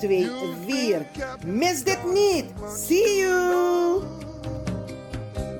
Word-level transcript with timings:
2 0.00 0.30
4. 0.66 1.06
Mis 1.44 1.84
dit 1.84 1.98
niet. 2.12 2.44
See 2.76 3.18
you! 3.18 4.02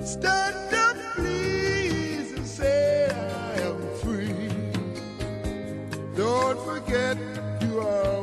Stand 0.05 0.73
up, 0.73 0.97
please, 1.15 2.33
and 2.37 2.47
say 2.47 3.09
I 3.09 3.61
am 3.61 3.79
free. 4.03 4.51
Don't 6.15 6.59
forget 6.65 7.17
you 7.61 7.81
are 7.81 8.23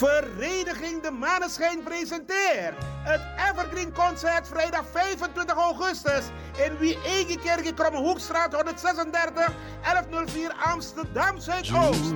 Vereniging 0.00 1.02
De 1.02 1.10
Maneschijn 1.10 1.82
presenteert 1.82 2.74
het 3.02 3.20
Evergreen 3.50 3.92
Concert 3.92 4.48
vrijdag 4.48 4.84
25 4.92 5.56
augustus 5.56 6.24
in 6.66 6.78
Wie-Egekerk, 6.78 7.76
Krommehoekstraat 7.76 8.54
136 8.54 9.52
1104 9.82 10.52
Amsterdam 10.52 11.38
Zuidoost. 11.38 12.14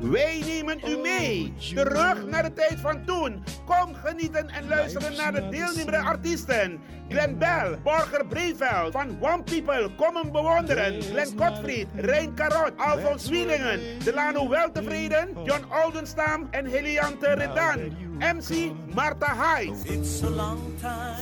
Wij 0.00 0.42
nemen 0.46 0.80
u 0.86 0.96
mee, 0.96 1.54
terug 1.74 2.26
naar 2.26 2.42
de 2.42 2.52
tijd 2.52 2.80
van 2.80 3.04
toen. 3.04 3.44
Kom 3.64 3.94
genieten 3.94 4.48
en 4.48 4.68
luisteren 4.68 5.16
naar 5.16 5.32
de 5.32 5.48
deelnemende 5.48 5.98
artiesten. 5.98 6.80
Glenn 7.08 7.38
Bell, 7.38 7.78
Borger 7.82 8.26
Breveld, 8.26 8.92
van 8.92 9.16
One 9.20 9.42
People, 9.42 9.90
kom 9.96 10.16
hem 10.16 10.32
bewonderen. 10.32 11.02
Glenn 11.02 11.38
Gottfried, 11.38 11.86
Rein 11.94 12.34
Karot, 12.34 12.72
Alfons 12.76 13.28
Wielingen, 13.28 13.80
Delano 14.04 14.48
Weltevreden, 14.48 15.28
John 15.44 15.64
Oldenstam 15.84 16.48
en 16.50 16.66
Heliante 16.66 17.34
Redan. 17.34 18.07
MC 18.18 18.72
Marta 18.94 19.34
Hyde. 19.34 19.74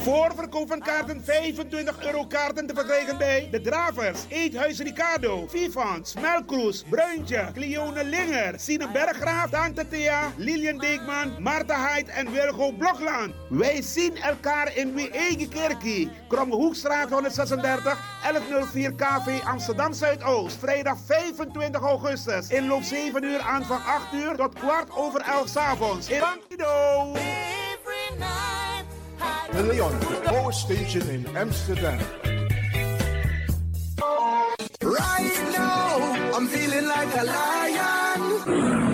Voorverkoop 0.02 0.68
van 0.68 0.80
kaarten 0.80 1.24
25 1.24 2.04
euro 2.04 2.26
kaarten 2.26 2.66
te 2.66 2.74
verkrijgen 2.74 3.18
bij 3.18 3.48
De 3.50 3.60
Dravers, 3.60 4.20
Eethuis 4.28 4.78
Ricardo, 4.78 5.46
Vivans, 5.48 6.14
Melkroes, 6.20 6.84
Bruintje, 6.90 7.50
Cleone 7.54 8.04
Linger, 8.04 8.54
Sine 8.60 8.90
Berggraaf, 8.90 9.50
Tante 9.50 9.88
Thea, 9.88 10.32
Lilian 10.36 10.78
Deekman, 10.78 11.42
Marta 11.42 11.86
Hyde 11.86 12.12
en 12.12 12.32
Wilgo 12.32 12.72
Blokland. 12.72 13.34
Wij 13.48 13.82
zien 13.82 14.16
elkaar 14.16 14.76
in 14.76 14.94
Wee-Egekerkie, 14.94 16.10
Krommehoekstraat 16.28 17.10
136, 17.10 17.98
1104 18.22 18.92
KV 18.92 19.44
Amsterdam 19.44 19.92
Zuidoost. 19.92 20.56
Vrijdag 20.58 20.98
25 21.06 21.80
augustus. 21.80 22.48
Inloop 22.48 22.82
7 22.82 23.24
uur 23.24 23.40
aan 23.40 23.64
van 23.64 23.84
8 23.84 24.12
uur 24.12 24.36
tot 24.36 24.54
kwart 24.54 24.96
over 24.96 25.20
11 25.20 25.48
s 25.48 25.56
avonds. 25.56 26.08
In 26.08 26.20
Bankido. 26.20 26.85
De 29.52 29.62
Leon, 29.62 29.98
the 30.00 30.20
power 30.24 30.52
station 30.52 31.08
in 31.08 31.26
Amsterdam. 31.36 31.98
Right 34.82 35.38
now, 35.52 36.34
I'm 36.34 36.46
feeling 36.48 36.86
like 36.86 37.16
a 37.16 37.24
lion. 37.24 38.85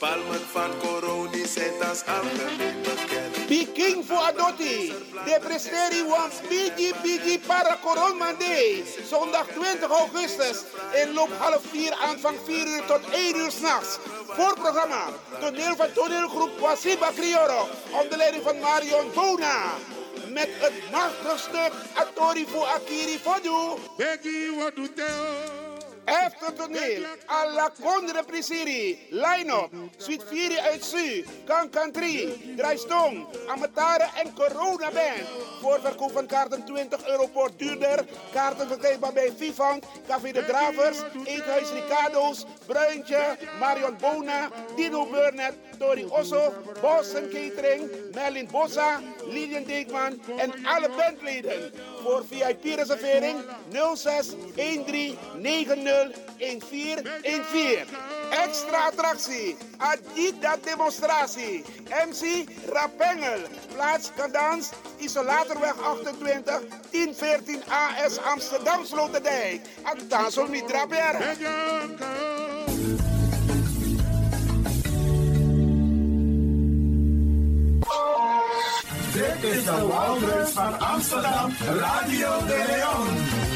Palmen 0.00 0.40
van 0.52 0.70
Coroni 0.78 1.46
zijn 1.46 1.82
als 1.88 2.02
algemeen 2.06 2.82
bekend. 2.82 3.46
Peking 3.46 4.04
voor 4.06 4.16
Adotti. 4.16 4.92
De 5.24 5.38
presteri 5.40 6.04
wants 6.04 6.36
Bigi 6.48 6.94
Bigi 7.02 7.38
para 7.46 7.78
Coronmande. 7.82 8.82
Zondag 9.10 9.46
20 9.46 9.90
augustus. 9.90 10.56
Inloop 11.02 11.32
half 11.38 11.62
4 11.70 11.92
aanvang 11.92 12.36
4 12.44 12.66
uur 12.66 12.84
tot 12.86 13.00
1 13.10 13.36
uur 13.36 13.50
s'nachts. 13.50 13.98
Voorprogramma. 14.26 15.04
Toneel 15.40 15.76
van 15.76 15.92
toneelgroep 15.94 16.58
Wasiba 16.58 17.10
Crioro. 17.16 17.68
Onder 18.02 18.16
leiding 18.16 18.42
van 18.42 18.58
Marion 18.58 19.10
Bona. 19.14 19.62
Met 20.28 20.48
het 20.58 20.90
machtige 20.90 21.38
stuk 21.38 21.72
Atori 21.94 22.46
voor 22.46 22.64
Akiri 22.64 23.18
Fodu. 23.18 23.80
Begging 23.96 24.56
what 24.56 24.74
to 24.74 24.86
tell. 24.94 25.69
Efter 26.10 26.52
toneel, 26.54 27.06
alla 27.26 27.70
Condre 27.82 28.24
Prisiri, 28.24 28.98
line-up, 29.10 29.70
Suite 29.96 30.24
4 30.26 30.60
uit 30.60 30.84
Su, 30.84 31.24
Kankan 31.44 31.92
3, 31.92 32.54
Draaistong, 32.56 33.26
Amatare 33.46 34.08
en 34.18 34.34
Corona 34.34 34.90
Band. 34.90 35.28
Voorverkoop 35.60 36.12
van 36.12 36.26
kaarten 36.26 36.64
20 36.64 37.06
euro 37.06 37.26
per 37.26 37.50
duurder. 37.56 38.04
Kaarten 38.32 38.68
verkrijgbaar 38.68 39.12
bij 39.12 39.32
Vivant, 39.36 39.84
Café 40.06 40.32
de 40.32 40.44
Dravers, 40.44 40.98
Eethuis 41.24 41.70
Ricardo's, 41.70 42.44
Bruintje, 42.66 43.36
Marion 43.58 43.96
Bona, 44.00 44.48
Dino 44.76 45.06
Burnett, 45.06 45.54
Tori 45.78 46.04
Osso, 46.08 46.52
Boston 46.80 47.28
Catering, 47.28 47.90
Merlin 48.14 48.48
Bossa, 48.50 49.00
Lilian 49.26 49.64
Deekman 49.64 50.20
en 50.36 50.66
alle 50.66 50.88
bandleden. 50.96 51.72
Voor 52.02 52.24
VIP-reservering 52.30 53.44
06 53.94 54.34
13 54.54 55.18
90 55.38 55.82
1414. 56.38 57.86
Extra 58.30 58.86
attractie. 58.86 59.56
Adida 59.78 60.56
demonstratie. 60.64 61.64
MC 62.08 62.46
Rapengel. 62.72 63.40
Plaats 63.74 64.10
Kadans. 64.16 64.70
Isolatorweg 64.98 65.74
28. 65.82 66.60
1014 66.90 67.62
AS 67.68 68.18
Amsterdam 68.18 68.84
Sloterdijk. 68.84 69.60
Ataso 69.82 70.46
Mitraper. 70.46 71.36
Dit 79.12 79.50
is 79.50 79.64
de 79.64 79.86
Wouders 79.86 80.50
van 80.50 80.78
Amsterdam, 80.78 81.52
Radio 81.58 82.46
de 82.46 82.64
Leon. 82.68 83.49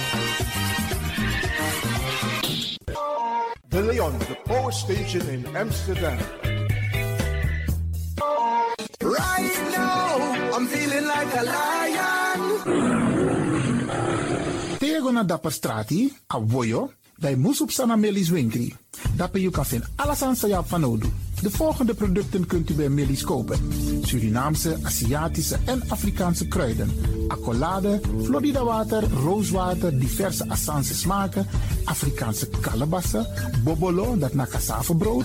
De 3.69 3.83
Leon, 3.83 4.19
the 4.19 4.37
power 4.45 4.73
station 4.73 5.29
in 5.29 5.57
Amsterdam. 5.57 6.19
Right 9.01 9.57
now, 9.77 10.57
I'm 10.57 10.67
feeling 10.67 11.07
like 11.07 11.37
a 11.37 11.43
lion. 11.43 12.41
Tego 14.79 15.11
na 15.11 15.23
dapper 15.23 15.53
strati, 15.53 16.13
a 16.27 16.41
voyo, 16.41 16.93
dai 17.19 17.37
musup 17.37 17.71
sana 17.71 17.97
melis 17.97 18.31
winkri. 18.31 18.75
Dapper 19.17 19.41
you 19.41 19.51
kan 19.51 19.65
vinden 19.65 19.89
alles 19.97 20.23
aan 20.23 20.37
sa. 20.37 20.63
De 21.45 21.51
volgende 21.51 21.95
producten 21.95 22.47
kunt 22.47 22.71
u 22.71 22.75
bij 22.75 22.89
Melis 22.89 23.25
kopen. 23.25 23.59
Surinaamse, 24.07 24.79
Aziatische 24.83 25.59
en 25.65 25.83
Afrikaanse 25.89 26.49
kruiden. 26.49 26.91
Accolade, 27.29 28.01
Florida 28.23 28.65
water, 28.65 29.05
rooswater, 29.25 29.99
diverse 29.99 30.49
Assange 30.49 30.95
smaken. 30.95 31.47
Afrikaanse 31.85 32.49
kalebassen, 32.61 33.27
bobolo, 33.65 34.17
dat 34.19 34.35
na 34.35 34.47
cassavebrood. 34.47 35.25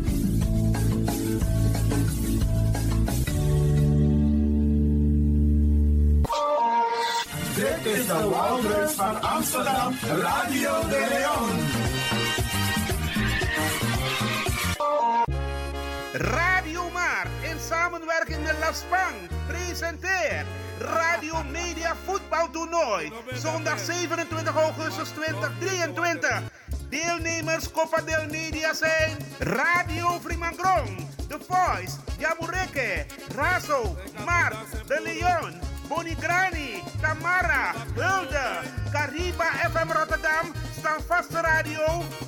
Is 7.93 8.07
de 8.07 8.29
Wouders 8.29 8.91
van 8.91 9.21
Amsterdam, 9.21 9.93
Radio 10.01 10.87
de 10.87 11.07
Leon. 11.09 11.59
Radio 16.11 16.89
Maar 16.89 17.27
in 17.41 17.59
samenwerking 17.59 18.43
met 18.43 18.55
La 18.59 18.71
Spang 18.73 19.15
presenteert 19.47 20.45
Radio 20.79 21.43
Media 21.51 21.95
Voetbaltoernooi. 22.05 23.11
Zondag 23.33 23.79
27 23.79 24.55
augustus 24.55 25.09
2023. 25.09 26.41
Deelnemers 26.89 27.71
Copa 27.71 28.01
del 28.01 28.25
Media 28.29 28.73
zijn 28.73 29.17
Radio 29.39 30.19
Frimangrong, 30.23 31.07
The 31.27 31.37
Voice, 31.47 31.95
Jamureke, 32.17 33.05
Razo, 33.35 33.97
Mark, 34.25 34.55
De 34.87 35.01
Leon, 35.03 35.70
Bonigrani, 35.91 36.79
Tamara, 37.01 37.75
Hulde, 37.97 38.47
Cariba 38.93 39.47
FM 39.67 39.91
Rotterdam, 39.91 40.53
Standvaste 40.79 41.41
Radio, 41.41 41.81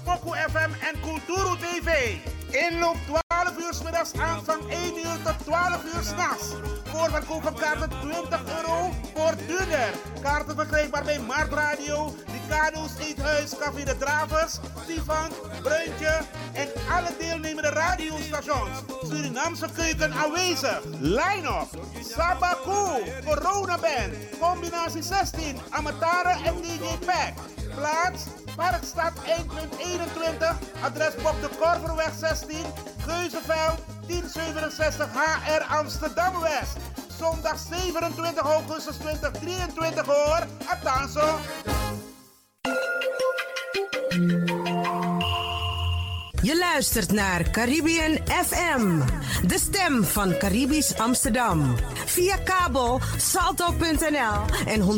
Poco 0.03 0.35
FM 0.35 0.75
en 0.89 0.99
Culturo 0.99 1.55
TV. 1.55 2.21
Inloop 2.51 2.97
12 3.07 3.22
uur 3.51 3.73
's 3.73 3.83
middags 3.83 4.13
aanvang 4.13 4.61
1 4.69 4.97
uur 4.97 5.17
tot 5.23 5.37
12 5.43 5.83
uur 5.83 6.03
s'nachts. 6.03 6.47
Voorverkoop 6.83 7.43
van 7.43 7.55
kaarten 7.55 7.89
20 7.89 8.41
euro 8.57 8.89
voor 9.15 9.33
duurder. 9.47 9.93
Kaarten 10.21 10.55
verkrijgbaar 10.55 11.03
bij 11.03 11.19
Mart 11.19 11.53
Radio, 11.53 12.15
Ricardo's 12.25 12.91
Eethuis, 12.99 13.57
Café 13.59 13.83
de 13.83 13.97
Dravers, 13.97 14.59
Stefan, 14.83 15.29
Bruintje 15.61 16.19
en 16.53 16.67
alle 16.91 17.15
deelnemende 17.19 17.69
radiostations. 17.69 18.69
Surinaamse 19.01 19.67
keuken 19.75 20.13
aanwezig. 20.13 20.81
Line-up, 20.99 21.69
Sabaku, 22.15 23.03
Corona 23.25 23.77
Band, 23.77 24.13
combinatie 24.39 25.03
16, 25.03 25.57
Amatare 25.69 26.35
en 26.45 26.55
DJ 26.61 27.05
Pack. 27.05 27.33
Plaats, 27.75 28.23
Parkstad 28.55 29.13
1.21, 29.25 30.57
adres 30.81 31.15
Bob 31.15 31.41
de 31.41 31.49
Korverweg 31.59 32.13
16, 32.19 32.65
Geuzenveld 33.05 33.79
1067 34.07 35.09
HR 35.13 35.63
Amsterdam 35.75 36.39
West. 36.39 36.77
Zondag 37.17 37.57
27 37.57 38.43
augustus 38.43 38.95
2023 38.97 40.05
hoor. 40.05 40.47
Atanso. 40.67 41.39
Je 46.41 46.57
luistert 46.57 47.11
naar 47.11 47.49
Caribbean 47.49 48.17
FM, 48.25 48.99
de 49.47 49.59
stem 49.59 50.03
van 50.03 50.37
Caribisch 50.37 50.97
Amsterdam. 50.97 51.75
Via 52.05 52.37
kabel 52.37 52.99
salto.nl 53.17 54.65
en 54.65 54.81
107.9 54.81 54.91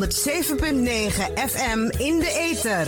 FM 1.50 1.80
in 1.98 2.20
de 2.20 2.32
ether. 2.52 2.88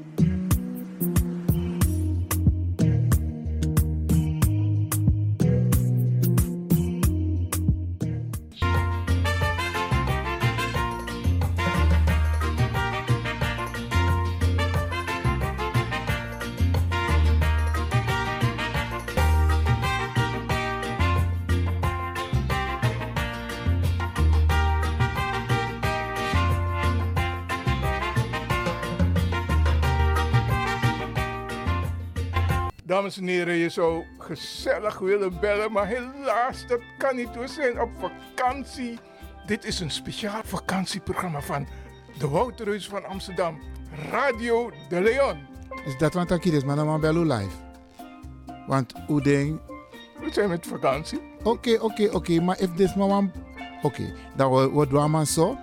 Zou 33.71 34.05
gezellig 34.17 34.99
willen 34.99 35.39
bellen, 35.39 35.71
maar 35.71 35.87
helaas, 35.87 36.67
dat 36.67 36.81
kan 36.97 37.15
niet. 37.15 37.35
We 37.35 37.47
zijn 37.47 37.81
op 37.81 37.89
vakantie. 37.99 38.99
Dit 39.45 39.65
is 39.65 39.79
een 39.79 39.91
speciaal 39.91 40.41
vakantieprogramma 40.43 41.41
van 41.41 41.67
de 42.17 42.27
Wouterhuis 42.27 42.87
van 42.87 43.05
Amsterdam, 43.05 43.59
Radio 44.11 44.71
de 44.89 45.01
Leon. 45.01 45.37
Is 45.85 45.97
dat 45.97 46.13
wat 46.13 46.31
ik 46.31 46.45
is, 46.45 46.63
maar 46.63 46.75
dan 46.75 47.27
live. 47.27 47.55
Want 48.67 48.93
hoe 49.07 49.21
ding. 49.21 49.59
We 50.19 50.33
zijn 50.33 50.49
met 50.49 50.67
vakantie. 50.67 51.19
Oké, 51.43 51.77
oké, 51.79 52.09
oké, 52.11 52.41
maar 52.41 52.59
if 52.59 52.75
this 52.75 52.95
one. 52.95 53.31
Oké, 53.81 54.13
dan 54.35 54.53
we 54.53 54.71
we 54.71 54.87
doen 54.87 55.11
maar 55.11 55.25
zo. 55.25 55.57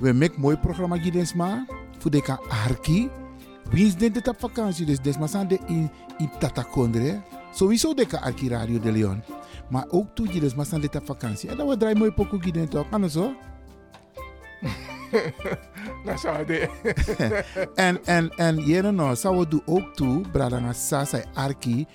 We 0.00 0.12
maken 0.12 0.40
mooi 0.40 0.56
programma 0.56 0.98
gids 0.98 1.34
maar. 1.34 1.66
Voor 1.98 2.10
de 2.10 2.22
kan 2.22 2.38
arki. 2.66 3.10
Wie 3.70 3.86
is 3.86 3.96
dit 3.96 4.28
op 4.28 4.40
vakantie? 4.40 4.86
Dus 4.86 5.00
des 5.00 5.18
maar 5.18 5.28
zijn 5.28 5.48
de 5.48 5.58
in 5.66 5.90
in 6.18 6.30
Tatakondre. 6.38 7.20
Sowieso 7.54 7.94
de 7.94 8.20
arki 8.20 8.48
Radio 8.48 8.78
de 8.80 8.92
Leon. 8.92 9.22
Maar 9.70 9.84
ook 9.88 10.14
toe 10.14 10.32
je 10.32 10.64
zijn 10.64 10.80
dit 10.80 10.96
op 10.96 11.06
vakantie. 11.06 11.48
En 11.48 11.56
dan 11.56 11.68
we 11.68 11.76
draaien 11.76 11.98
mooi 11.98 12.10
pokoe 12.10 12.42
gids 12.42 12.70
toch? 12.70 12.88
Kan 12.88 13.02
het 13.02 13.12
zo? 13.12 13.34
Dat 16.04 16.20
zou 16.20 16.46
de. 16.46 16.68
en, 17.74 18.04
en, 18.04 18.30
en 18.30 18.56
jere 18.56 18.92
nou, 18.92 19.16
zou 19.16 19.38
we 19.38 19.48
doen 19.48 19.62
ook 19.64 19.94
toe, 19.94 20.20
Bradanga 20.32 20.72
Sasa 20.72 21.22
Arki. 21.34 21.86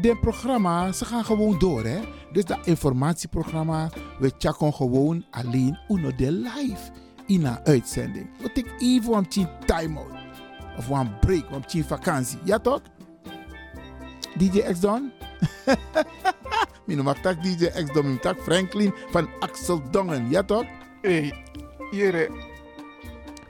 De 0.00 0.16
programma, 0.20 0.92
ze 0.92 1.04
gaan 1.04 1.24
gewoon 1.24 1.58
door, 1.58 1.84
hè. 1.84 2.00
Dus 2.32 2.44
dat 2.44 2.66
informatieprogramma, 2.66 3.90
we 4.18 4.32
checken 4.38 4.74
gewoon 4.74 5.24
alleen 5.30 5.78
uno 5.88 6.14
de 6.16 6.32
live 6.32 6.90
in 7.26 7.44
een 7.44 7.58
uitzending. 7.64 8.26
We 8.38 8.52
take 8.52 8.70
even 8.78 9.12
een 9.12 9.28
tien 9.28 9.48
time-out. 9.66 10.23
Of 10.76 10.88
een 10.88 11.18
break, 11.18 11.50
een 11.50 11.64
tien 11.66 11.84
vakantie. 11.84 12.38
Ja 12.44 12.58
toch? 12.58 12.80
DJ 14.38 14.60
X 14.72 14.80
Don? 14.80 15.12
Mijn 16.86 17.04
noem 17.04 17.14
tak 17.22 17.42
DJ 17.42 17.66
X 17.66 17.92
Don, 17.92 18.04
mijn 18.04 18.20
tak 18.20 18.38
Franklin 18.38 18.94
van 19.10 19.28
Axel 19.40 19.90
Dongen. 19.90 20.30
Ja 20.30 20.42
toch? 20.42 20.64
Hé, 21.02 21.30
jere. 21.90 22.30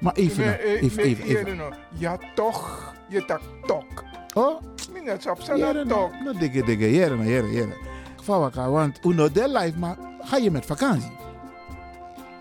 Maar 0.00 0.14
even, 0.14 0.44
nou, 0.44 0.56
Nee, 0.56 0.78
even, 0.80 0.96
nee, 0.96 1.06
even, 1.06 1.24
even. 1.24 1.44
jere 1.44 1.54
nou. 1.54 1.74
Ja 1.98 2.18
toch, 2.34 2.92
je 3.08 3.24
tak 3.24 3.40
tok. 3.66 4.04
Oh? 4.34 4.60
Minnet 4.92 5.30
op 5.30 5.40
Jere, 5.40 5.72
zijn 5.72 5.88
tok. 5.88 6.12
nou, 6.24 6.38
dikke, 6.38 6.64
dikke, 6.64 6.92
jere, 6.92 7.16
nou, 7.16 7.28
jere, 7.28 7.50
jere. 7.50 7.76
Geval 8.16 8.50
want 8.70 8.98
uno 9.04 9.30
de 9.30 9.48
live, 9.48 9.78
maar 9.78 9.96
ga 10.20 10.36
je 10.36 10.50
met 10.50 10.66
vakantie? 10.66 11.12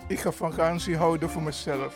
Ik 0.08 0.20
ga 0.20 0.32
vakantie 0.32 0.98
houden 0.98 1.30
voor 1.30 1.42
mezelf. 1.42 1.96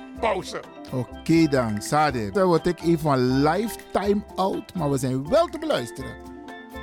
pauze. 0.21 0.61
Oké 0.91 1.47
dan, 1.47 1.81
Sade. 1.81 2.31
Dan 2.31 2.47
word 2.47 2.67
ik 2.67 2.81
even 2.81 3.11
een 3.11 3.43
lifetime 3.43 4.23
out, 4.35 4.73
maar 4.73 4.89
we 4.89 4.97
zijn 4.97 5.29
wel 5.29 5.45
te 5.45 5.59
beluisteren. 5.59 6.15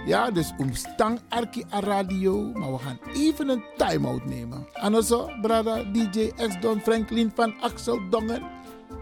Ja, 0.07 0.31
dus 0.31 0.53
omstang 0.59 1.21
Arki 1.29 1.65
a 1.73 1.81
radio, 1.81 2.53
maar 2.55 2.73
we 2.73 2.79
gaan 2.79 2.99
even 3.15 3.49
een 3.49 3.65
time-out 3.77 4.25
nemen. 4.25 4.67
En 4.73 4.95
also, 4.95 5.31
brada 5.41 5.83
DJ 5.93 6.33
X 6.49 6.61
Don 6.61 6.81
Franklin 6.81 7.33
van 7.35 7.55
Axel 7.61 8.09
Dongen. 8.11 8.43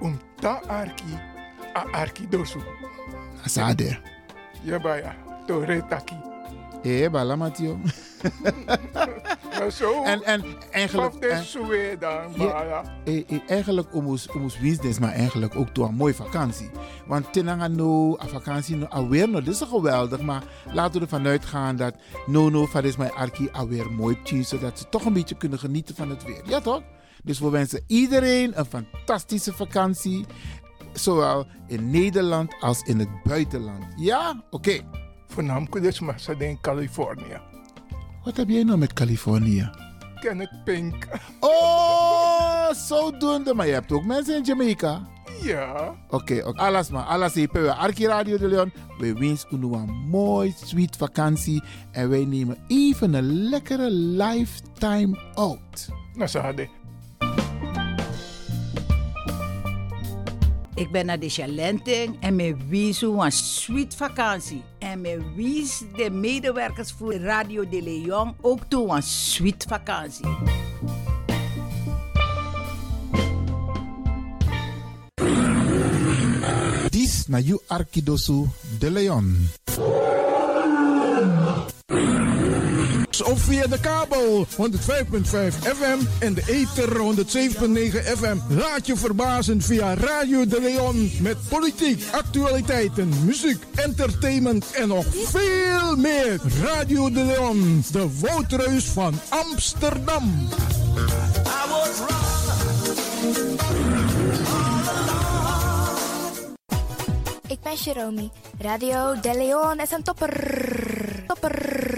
Om 0.01 0.19
ta 0.41 0.61
arki, 0.67 1.19
a 1.77 1.85
arki 1.91 2.29
dosu. 2.29 2.61
Sade. 3.45 3.99
Ja, 4.63 4.81
baya. 4.81 5.15
Tore 5.47 5.85
taki. 5.89 6.26
Eh, 6.87 7.11
bala 7.11 7.37
Matio. 7.37 7.79
Maar 9.59 9.71
zo. 9.71 10.03
En, 10.03 10.23
en 10.23 10.45
eigenlijk... 10.71 11.19
Paf 11.19 11.45
de 11.45 11.97
dan, 11.99 12.47
Ja, 12.47 12.83
eh, 13.05 13.31
eh, 13.31 13.41
eigenlijk 13.47 13.95
omus 13.95 14.29
business, 14.61 14.99
maar 14.99 15.13
eigenlijk 15.13 15.57
ook 15.57 15.75
door 15.75 15.89
een 15.89 15.95
mooie 15.95 16.15
vakantie. 16.15 16.71
Want 17.07 17.33
tenanga 17.33 17.69
no, 17.69 18.19
a 18.19 18.27
vakantie 18.27 18.77
no, 18.77 18.87
alweer 18.87 19.29
no, 19.29 19.43
dit 19.43 19.55
is 19.55 19.61
geweldig. 19.61 20.21
Maar 20.21 20.43
laten 20.73 20.95
we 20.95 21.01
ervan 21.01 21.27
uitgaan 21.27 21.77
dat 21.77 21.95
no 22.27 22.49
no, 22.49 22.67
van 22.67 22.85
is 22.85 22.97
mijn 22.97 23.13
arki 23.13 23.49
alweer 23.53 23.93
mooi 23.93 24.23
tien, 24.23 24.45
zodat 24.45 24.79
ze 24.79 24.89
toch 24.89 25.05
een 25.05 25.13
beetje 25.13 25.37
kunnen 25.37 25.59
genieten 25.59 25.95
van 25.95 26.11
het 26.11 26.25
weer. 26.25 26.43
Ja 26.45 26.61
toch? 26.61 26.83
Dus 27.23 27.39
we 27.39 27.51
wensen 27.51 27.85
iedereen 27.87 28.59
een 28.59 28.67
fantastische 28.67 29.53
vakantie. 29.53 30.27
Zowel 30.93 31.47
in 31.67 31.91
Nederland 31.91 32.55
als 32.61 32.83
in 32.83 32.99
het 32.99 33.23
buitenland. 33.25 33.85
Ja? 33.97 34.45
Oké. 34.51 34.81
Voornamelijk 35.27 35.83
dus 35.83 36.01
ze 36.17 36.35
in 36.39 36.61
Californië. 36.61 37.41
Wat 38.25 38.37
heb 38.37 38.49
jij 38.49 38.63
nou 38.63 38.79
met 38.79 38.93
Californië? 38.93 39.71
Kenneth 40.21 40.65
Pink. 40.65 41.07
Oh, 41.41 42.71
zodoende. 42.73 43.55
Maar 43.55 43.67
je 43.67 43.73
hebt 43.73 43.93
ook 43.93 44.05
mensen 44.05 44.37
in 44.37 44.43
Jamaica. 44.43 45.09
Ja. 45.43 45.95
Oké, 46.11 46.43
oké. 46.47 46.61
alles 46.61 46.91
maar. 46.91 47.05
Alles 47.05 47.35
hier. 47.35 47.71
Arki 47.71 48.07
Radio 48.07 48.39
de 48.39 48.49
Leon. 48.49 48.73
We 48.99 49.13
wensen 49.13 49.49
u 49.65 49.75
een 49.75 49.91
mooi, 50.09 50.55
sweet 50.65 50.97
vakantie. 50.97 51.63
En 51.91 52.09
wij 52.09 52.25
nemen 52.25 52.59
even 52.67 53.15
een 53.15 53.49
lekkere 53.49 53.91
lifetime 53.91 55.19
out. 55.35 55.89
Nou, 56.15 56.39
hadden. 56.39 56.69
Ik 60.77 60.91
ben 60.91 61.07
naar 61.07 61.19
de 61.19 61.29
Chalenting 61.29 62.17
en 62.21 62.37
me 62.37 62.57
wies 62.69 63.03
een 63.03 63.33
sweet 63.33 63.95
vakantie. 63.95 64.63
En 64.79 65.01
me 65.01 65.33
wies 65.35 65.83
de 65.97 66.11
medewerkers 66.11 66.93
voor 66.93 67.15
Radio 67.15 67.69
de 67.69 67.83
Leon 67.83 68.35
ook 68.41 68.61
toe 68.69 68.95
een 68.95 69.03
sweet 69.03 69.65
vakantie. 69.69 70.27
Dis 76.91 77.27
na 77.27 77.39
you 77.39 77.61
Arkidosu 77.67 78.45
de 78.79 78.91
Leon. 78.91 79.49
Of 83.23 83.41
via 83.41 83.67
de 83.67 83.81
kabel 83.81 84.47
105.5 84.47 84.57
FM 85.63 85.99
en 86.19 86.35
de 86.35 86.43
ether 86.47 86.89
107.9 86.89 88.19
FM. 88.19 88.37
Laat 88.49 88.87
je 88.87 88.97
verbazen 88.97 89.63
via 89.63 89.95
Radio 89.95 90.47
de 90.47 90.61
Leon 90.61 91.11
met 91.21 91.37
politiek, 91.49 92.05
actualiteiten, 92.11 93.09
muziek, 93.25 93.63
entertainment 93.75 94.71
en 94.73 94.89
nog 94.89 95.07
veel 95.13 95.97
meer. 95.97 96.41
Radio 96.63 97.11
de 97.11 97.25
Leon, 97.25 97.85
de 97.93 98.19
woudreus 98.21 98.85
van 98.85 99.15
Amsterdam. 99.29 100.49
Ik 107.47 107.61
ben 107.63 107.75
Jerome. 107.75 108.31
Radio 108.59 109.21
De 109.21 109.35
Leon 109.37 109.81
is 109.81 109.91
een 109.91 110.03
topper. 110.03 111.25
Topper. 111.27 111.96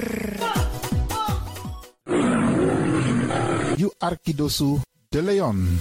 You 3.79 3.93
Arkidosu 4.01 4.81
de 5.09 5.23
Leon. 5.23 5.79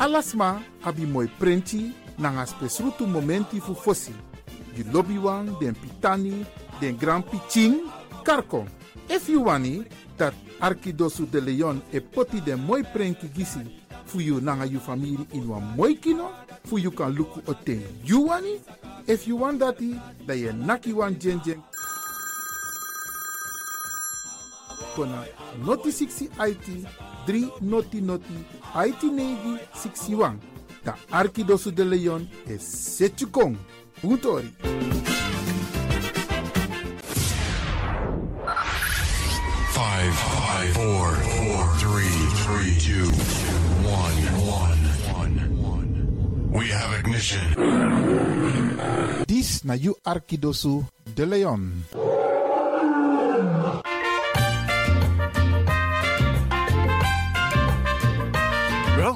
Alasma 0.00 0.60
abi 0.82 1.06
mooi 1.06 1.28
prenti 1.38 1.92
nanga 2.18 2.46
spesrutu 2.46 3.06
momenti 3.06 3.60
fu 3.60 3.74
fosi. 3.74 4.12
You 4.74 4.84
lobby 4.92 5.18
wan, 5.18 5.56
den 5.60 5.74
pitani, 5.74 6.44
den 6.80 6.96
grand 6.96 7.24
piching, 7.30 7.86
karko. 8.24 8.66
If 9.08 9.28
you 9.28 9.44
wani, 9.44 9.84
dat 10.18 10.34
Arkidosu 10.60 11.30
de 11.30 11.40
Leon 11.40 11.80
e 11.92 12.00
poti 12.00 12.40
den 12.40 12.58
mooi 12.66 12.82
prenki 12.82 13.28
gisi 13.28 13.60
fu 14.04 14.18
you 14.18 14.40
nanga 14.40 14.66
you 14.66 14.80
family 14.80 15.26
in 15.32 15.48
wan 15.48 15.62
mooi 15.76 15.94
kino, 15.94 16.32
fu 16.64 16.76
you 16.76 16.90
kan 16.90 17.14
luku 17.14 17.40
oten 17.46 17.82
you 18.04 18.26
wani. 18.26 18.58
If 19.06 19.28
you 19.28 19.36
want 19.36 19.60
dati, 19.60 20.00
da 20.26 20.34
ye 20.34 20.52
naki 20.52 20.92
wan 20.92 21.18
jen 21.20 21.40
jen 21.44 21.62
kona 24.96 25.24
noti 25.64 25.90
60 25.92 26.28
IT 26.48 26.66
3 27.26 27.50
noti 27.60 28.00
noti 28.00 28.34
IT 28.86 29.02
negi 29.02 29.58
61. 29.74 30.38
Da 30.84 30.96
Arkidosu 31.10 31.70
de 31.70 31.84
Leon 31.84 32.28
e 32.46 32.58
Setchukong. 32.58 33.56
Puntori. 34.00 34.50
Five, 39.72 40.14
five, 40.14 40.72
four, 40.74 41.08
four, 41.14 41.62
three, 41.78 42.18
three, 42.44 42.74
two, 42.80 43.06
one, 43.86 44.18
one, 44.42 44.80
one. 45.62 46.50
We 46.52 46.66
have 46.68 46.98
ignition. 46.98 47.46
Dis 49.26 49.64
na 49.64 49.74
you 49.74 49.94
Arkidosu 50.04 50.84
de 51.14 51.24
Leon. 51.26 51.84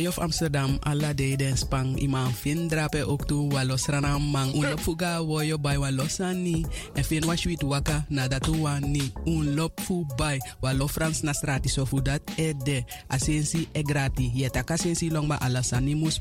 Boy 0.00 0.08
of 0.08 0.16
Amsterdam, 0.24 0.80
alla 0.80 1.12
de 1.12 1.36
den 1.36 1.60
spang 1.60 1.92
iman 2.00 2.32
fin 2.32 2.72
drape 2.72 3.04
walos 3.04 3.84
ranam 3.84 4.32
mang 4.32 4.48
un 4.56 4.64
lop 4.64 4.80
fuga 4.80 5.20
woyo 5.20 5.60
by 5.60 5.76
walosani 5.76 6.64
en 6.96 7.04
fin 7.04 7.20
wa 7.28 7.36
waka 7.68 8.06
na 8.08 8.24
dat 8.26 8.48
wani 8.48 9.12
un 9.26 9.52
lop 9.54 9.78
fu 9.80 10.06
by 10.16 10.40
walo 10.62 10.88
frans 10.88 11.20
na 11.22 11.32
strati 11.36 11.68
so 11.68 11.84
fu 11.84 12.00
dat 12.00 12.22
e 12.38 12.54
de 12.64 12.80
asensi 13.10 13.68
e 13.74 13.82
grati 13.82 14.32
yeta 14.32 14.64
kasensi 14.64 15.10
long 15.12 15.28
ba 15.28 15.36
alasani 15.36 15.94
mus 15.94 16.16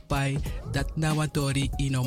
dat 0.74 0.98
na 0.98 1.13
watori 1.15 1.71
ino 1.79 2.03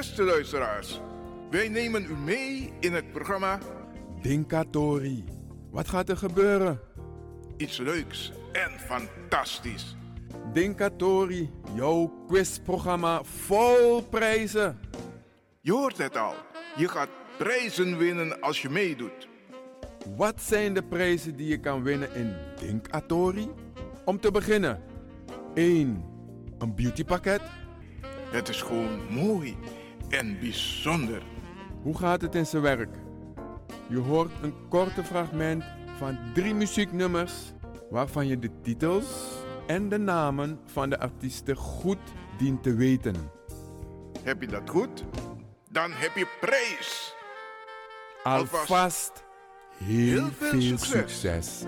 Beste 0.00 0.22
luisteraars, 0.22 1.00
wij 1.50 1.68
nemen 1.68 2.04
u 2.04 2.14
mee 2.14 2.72
in 2.78 2.92
het 2.92 3.12
programma 3.12 3.58
Dinkatori. 4.22 5.24
Wat 5.70 5.88
gaat 5.88 6.08
er 6.08 6.16
gebeuren? 6.16 6.80
Iets 7.56 7.78
leuks 7.78 8.32
en 8.52 8.70
fantastisch. 8.78 9.96
Dinkatori, 10.52 11.50
jouw 11.74 12.24
quizprogramma 12.28 13.24
vol 13.24 14.02
prijzen. 14.02 14.80
Je 15.60 15.72
hoort 15.72 15.98
het 15.98 16.16
al, 16.16 16.34
je 16.76 16.88
gaat 16.88 17.10
prijzen 17.38 17.98
winnen 17.98 18.40
als 18.40 18.62
je 18.62 18.68
meedoet. 18.68 19.28
Wat 20.16 20.42
zijn 20.42 20.74
de 20.74 20.82
prijzen 20.82 21.36
die 21.36 21.48
je 21.48 21.58
kan 21.58 21.82
winnen 21.82 22.14
in 22.14 22.34
Dinkatori? 22.60 23.50
Om 24.04 24.20
te 24.20 24.30
beginnen, 24.30 24.82
1. 25.54 26.04
Een 26.58 26.74
beautypakket. 26.74 27.42
Het 28.30 28.48
is 28.48 28.62
gewoon 28.62 29.12
mooi 29.12 29.56
en 30.10 30.38
bijzonder. 30.38 31.22
Hoe 31.82 31.98
gaat 31.98 32.20
het 32.20 32.34
in 32.34 32.46
zijn 32.46 32.62
werk? 32.62 32.96
Je 33.88 33.98
hoort 33.98 34.32
een 34.42 34.54
korte 34.68 35.04
fragment 35.04 35.64
van 35.98 36.18
drie 36.34 36.54
muzieknummers 36.54 37.52
waarvan 37.90 38.26
je 38.26 38.38
de 38.38 38.50
titels 38.62 39.06
en 39.66 39.88
de 39.88 39.98
namen 39.98 40.60
van 40.66 40.90
de 40.90 40.98
artiesten 40.98 41.56
goed 41.56 41.98
dient 42.38 42.62
te 42.62 42.74
weten. 42.74 43.14
Heb 44.22 44.40
je 44.40 44.46
dat 44.46 44.70
goed? 44.70 45.04
Dan 45.68 45.90
heb 45.92 46.16
je 46.16 46.26
prijs. 46.40 47.14
Alvast 48.22 49.24
heel, 49.84 50.28
veel, 50.30 50.78
succes. 50.78 51.64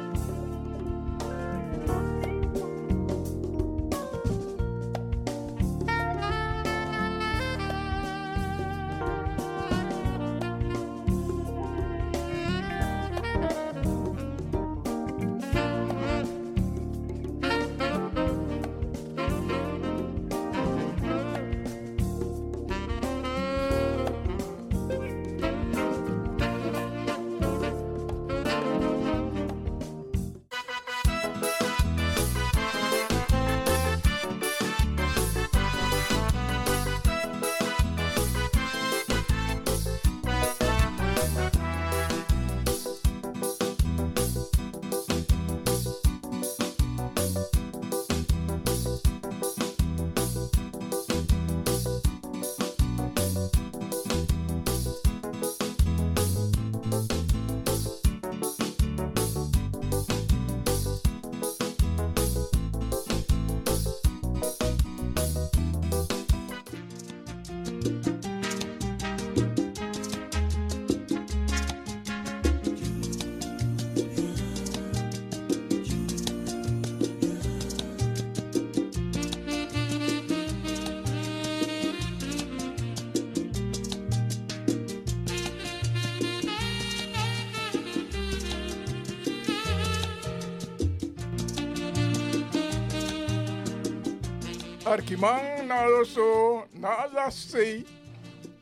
Naloso 96.02 96.66
na 96.74 97.06
lasei. 97.14 97.84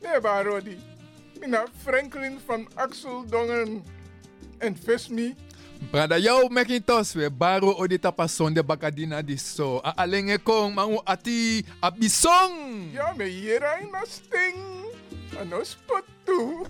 Ne 0.01 0.19
barodi. 0.21 0.77
Mina 1.41 1.65
Franklin 1.83 2.39
van 2.47 2.67
Axel 2.75 3.25
Dongen 3.25 3.83
en 4.59 4.75
Vesmi. 4.75 5.35
Brada, 5.91 6.19
jou 6.19 6.49
Macintosh 6.49 7.15
we 7.15 7.29
baro 7.29 7.73
o 7.73 7.87
di 7.87 7.97
tapason 7.97 8.53
de 8.53 8.61
bakadina 8.61 9.25
di 9.25 9.37
so. 9.37 9.81
A 9.83 9.93
alenge 10.05 10.37
kong 10.37 10.75
mangu 10.75 11.01
ati 11.05 11.65
abisong. 11.81 12.93
Ja, 12.93 13.13
me 13.17 13.25
hierai 13.25 13.89
na 13.89 14.05
sting. 14.05 14.61
Ano 15.41 15.63
spot 15.63 16.05
toe. 16.25 16.65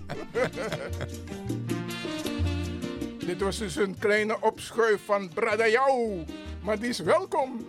Dit 3.22 3.40
was 3.40 3.58
dus 3.58 3.76
een 3.76 3.98
kleine 3.98 4.40
opschuif 4.40 5.04
van 5.04 5.28
Brada 5.28 5.68
Jou. 5.68 6.24
Maar 6.64 6.78
die 6.78 6.88
is 6.88 6.98
welkom. 6.98 7.60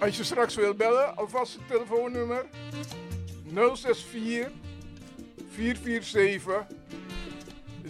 Als 0.00 0.16
je 0.16 0.24
straks 0.24 0.54
wil 0.54 0.74
bellen, 0.74 1.16
alvast 1.16 1.54
het 1.54 1.68
telefoonnummer 1.68 2.46
064 3.54 4.50
447 5.50 6.66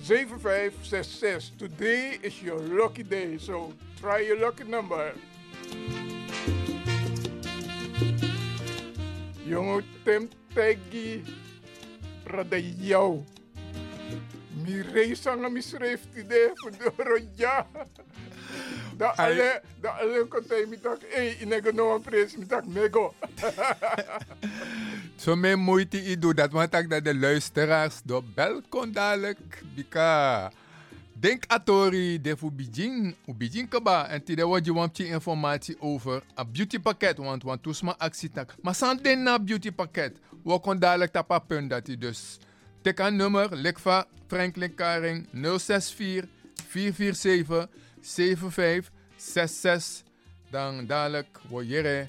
7566. 0.02 1.56
Today 1.56 2.18
is 2.20 2.40
your 2.40 2.60
lucky 2.60 3.08
day, 3.08 3.38
so 3.38 3.72
try 4.00 4.26
your 4.26 4.40
lucky 4.40 4.64
number. 4.64 5.12
Peggy, 10.54 11.22
Brada 12.24 12.58
Jou. 12.58 13.24
Mi 14.64 14.82
reisa 14.82 15.34
nga 15.34 15.48
misreef 15.48 16.00
tide 16.14 16.52
fudoro. 16.54 17.18
Da 18.98 19.14
ale 19.16 19.62
da 19.80 19.90
ale 20.02 20.26
kontay 20.26 20.66
mi 20.66 20.76
tak 20.76 20.98
eh 21.14 21.42
inego 21.42 21.70
no 21.72 21.98
pres 22.02 22.34
mi 22.36 22.46
tak 22.46 22.66
mego. 22.66 23.14
Zo 25.22 25.36
mijn 25.36 25.58
moeite 25.58 25.98
i 25.98 26.18
doe 26.18 26.34
dat, 26.34 26.52
want 26.52 26.74
ik 26.74 26.90
dat 26.90 27.04
de 27.04 27.14
luisteraars 27.14 28.00
door 28.04 28.24
bel 28.34 28.62
kon 28.68 28.92
dadelijk. 28.92 29.62
Bika. 29.74 30.50
Denk 31.12 31.44
atori 31.46 32.20
de 32.20 32.36
fu 32.36 32.50
bijin, 32.50 33.14
u 33.26 33.34
bijin 33.34 33.68
kaba. 33.68 34.08
En 34.08 34.22
tide 34.24 34.46
wat 34.46 34.64
je 34.64 34.72
want 34.72 34.98
informatie 34.98 35.80
over 35.80 36.22
een 36.34 36.52
beauty 36.52 36.78
pakket, 36.78 37.18
want 37.18 37.42
want 37.42 37.62
toesma 37.62 37.94
actie 37.98 38.30
tak. 38.30 38.54
Maar 38.62 38.74
san 38.74 38.98
den 39.02 39.22
na 39.22 39.38
beauty 39.38 39.70
pakket, 39.70 40.16
we 40.44 40.60
kon 40.60 40.78
dadelijk 40.78 41.12
tapa 41.12 41.38
punt 41.38 41.70
dat 41.70 41.86
hij 41.86 41.98
dus. 41.98 42.38
Tik 42.82 43.00
aan 43.00 43.16
nummer, 43.16 43.56
Likva 43.56 44.06
Franklin 44.26 44.74
Karing 44.74 45.28
064 45.32 46.28
447 46.68 47.68
7566. 48.00 50.02
Dan 50.50 50.86
dadelijk 50.86 51.38
word 51.48 51.68
je 51.68 52.08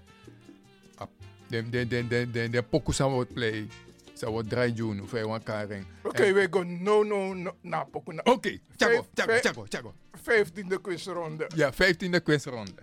de 1.49 1.69
de 1.69 1.87
de 1.87 2.07
de 2.07 2.31
de 2.31 2.49
de 2.49 2.63
pokus 2.63 3.01
aan 3.01 3.11
wordt 3.11 3.33
play. 3.33 3.67
Zo 4.13 4.31
wordt 4.31 4.49
draai 4.49 4.73
doen 4.73 5.01
of 5.01 5.11
want 5.11 5.43
Karing. 5.43 5.85
Oké, 6.03 6.33
we 6.33 6.47
gaan 6.51 6.83
no 6.83 7.03
no 7.03 7.33
no 7.33 7.51
na 7.61 7.83
poku 7.83 8.13
na. 8.13 8.21
Oké, 8.23 8.59
tjago, 8.75 9.07
tjago, 9.13 9.39
tjago, 9.39 9.65
tjago. 9.67 9.93
15e 10.17 10.81
quizronde. 10.81 11.49
Ja, 11.55 11.73
15e 11.73 12.23
quizronde. 12.23 12.81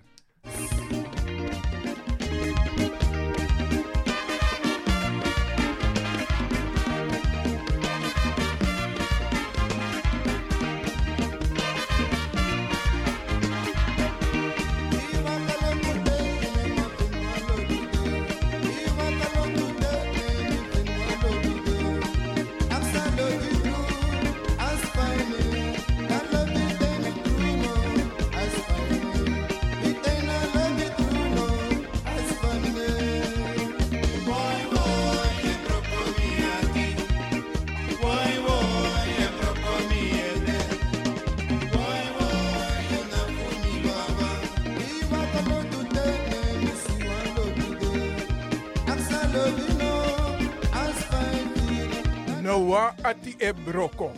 Wa 53.27 53.33
ati 53.33 53.37
e 53.39 53.53
broko. 53.53 54.13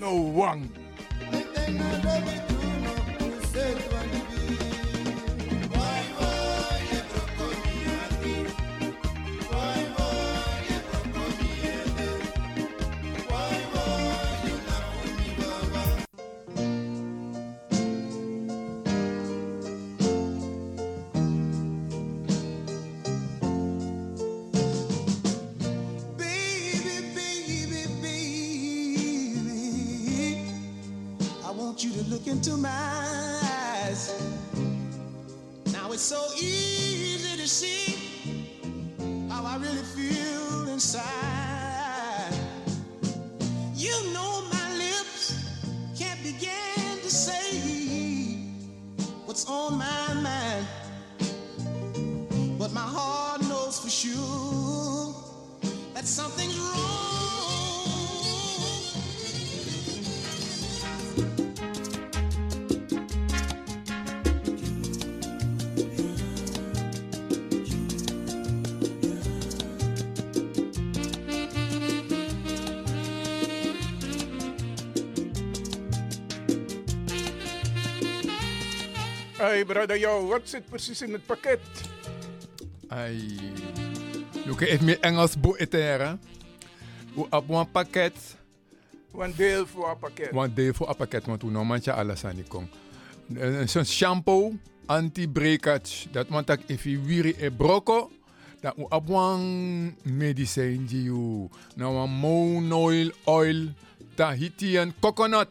No 0.00 0.32
wang. 0.32 0.85
Hey, 79.36 79.64
brother, 79.64 79.98
yo, 79.98 80.26
wat 80.26 80.40
zit 80.44 80.68
precies 80.68 81.02
in 81.02 81.12
het 81.12 81.26
pakket? 81.26 81.60
Ai. 82.88 83.38
Look, 84.46 84.60
even 84.60 84.84
meer 84.84 85.00
Engels 85.00 85.40
boeteren. 85.40 86.20
Op 87.14 87.48
een 87.48 87.70
pakket. 87.70 88.36
Een 89.18 89.34
deel 89.36 89.66
voor 89.66 89.90
een 89.90 89.98
pakket. 89.98 90.32
Een 90.32 90.54
deel 90.54 90.74
voor 90.74 90.88
een 90.88 90.96
pakket, 90.96 91.26
want 91.26 91.42
we 91.42 91.50
normaal 91.50 91.78
alles 91.90 92.24
aan 92.24 92.34
die 92.34 92.44
kom. 92.44 92.68
Zo'n 93.64 93.84
shampoo, 93.84 94.52
anti-breakage. 94.86 96.10
Dat 96.10 96.28
want 96.28 96.50
ik 96.50 96.60
even 96.66 97.04
wiri 97.04 97.34
e 97.38 97.50
broko. 97.50 98.10
Dat 98.60 98.74
we 98.76 99.12
een 99.12 99.96
medicijn 100.02 100.86
die 100.86 101.02
you. 101.02 101.48
Nou 101.74 101.96
een 101.96 102.10
monoil 102.10 103.10
oil. 103.24 103.68
Tahiti 104.14 104.76
en 104.76 104.94
coconut. 105.00 105.48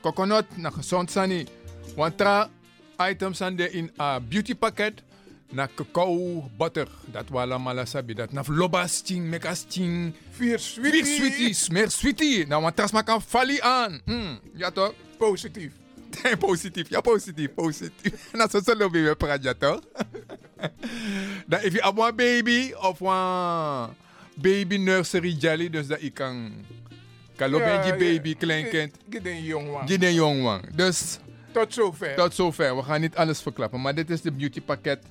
Coconut, 0.00 0.56
na 0.56 0.70
gezond 0.70 1.10
zijn. 1.10 1.48
Want 1.96 2.18
items 3.08 3.40
aan 3.40 3.56
de 3.56 3.70
in 3.70 3.90
a 4.00 4.20
beauty 4.20 4.54
pakket. 4.54 5.02
Na 5.52 5.66
cacao 5.74 6.50
butter. 6.58 6.88
Dat 7.10 7.28
wala 7.28 7.58
malasabi. 7.58 8.14
Dat 8.14 8.32
na 8.32 8.42
lobasting, 8.46 9.26
mekasting. 9.26 10.14
Vier 10.30 10.58
sweetie. 10.58 11.04
Vier 11.04 11.16
sweeties. 11.16 11.68
Meer 11.68 11.90
sweetie. 11.90 12.46
Nou, 12.46 12.62
want 12.62 12.76
tas 12.76 12.90
kan 13.04 13.22
fali 13.22 13.60
aan. 13.60 14.00
Mm, 14.04 14.38
ja 14.54 14.70
toch? 14.70 14.94
Positief. 15.18 15.72
positief. 16.38 16.88
Ja, 16.88 17.00
positief. 17.00 17.54
Positief. 17.54 18.28
Na 18.32 18.48
zo 18.48 18.60
zullen 18.64 18.90
we 18.90 19.00
weer 19.00 19.16
praten, 19.16 19.58
toch? 19.58 19.80
Dan 21.50 21.60
if 21.60 21.72
je 21.72 21.86
op 21.86 21.98
een 21.98 22.16
baby 22.16 22.72
of 22.72 23.00
een 23.00 23.94
baby 24.34 24.76
nursery 24.76 25.36
jelly. 25.38 25.70
Dus 25.70 25.86
dat 25.86 26.02
ik 26.02 26.14
kan... 26.14 26.52
Kan 27.36 27.50
lopen 27.50 27.66
Ja, 27.66 27.84
ja. 27.84 27.96
baby, 27.96 28.36
kleinkind. 28.36 28.96
Gid 29.10 29.26
een 29.26 29.42
jongman. 29.42 29.88
Gid 29.88 30.02
een 30.02 30.14
jongman. 30.14 30.62
Dus... 30.74 31.18
Tot 31.52 31.74
zover. 31.74 32.14
Tot 32.14 32.34
zover. 32.34 32.76
We 32.76 32.82
gaan 32.82 33.00
niet 33.00 33.16
alles 33.16 33.40
verklappen. 33.40 33.80
Maar 33.80 33.94
dit 33.94 34.10
is 34.10 34.20
de 34.20 34.32
beauty 34.32 34.60
pakket. 34.60 35.04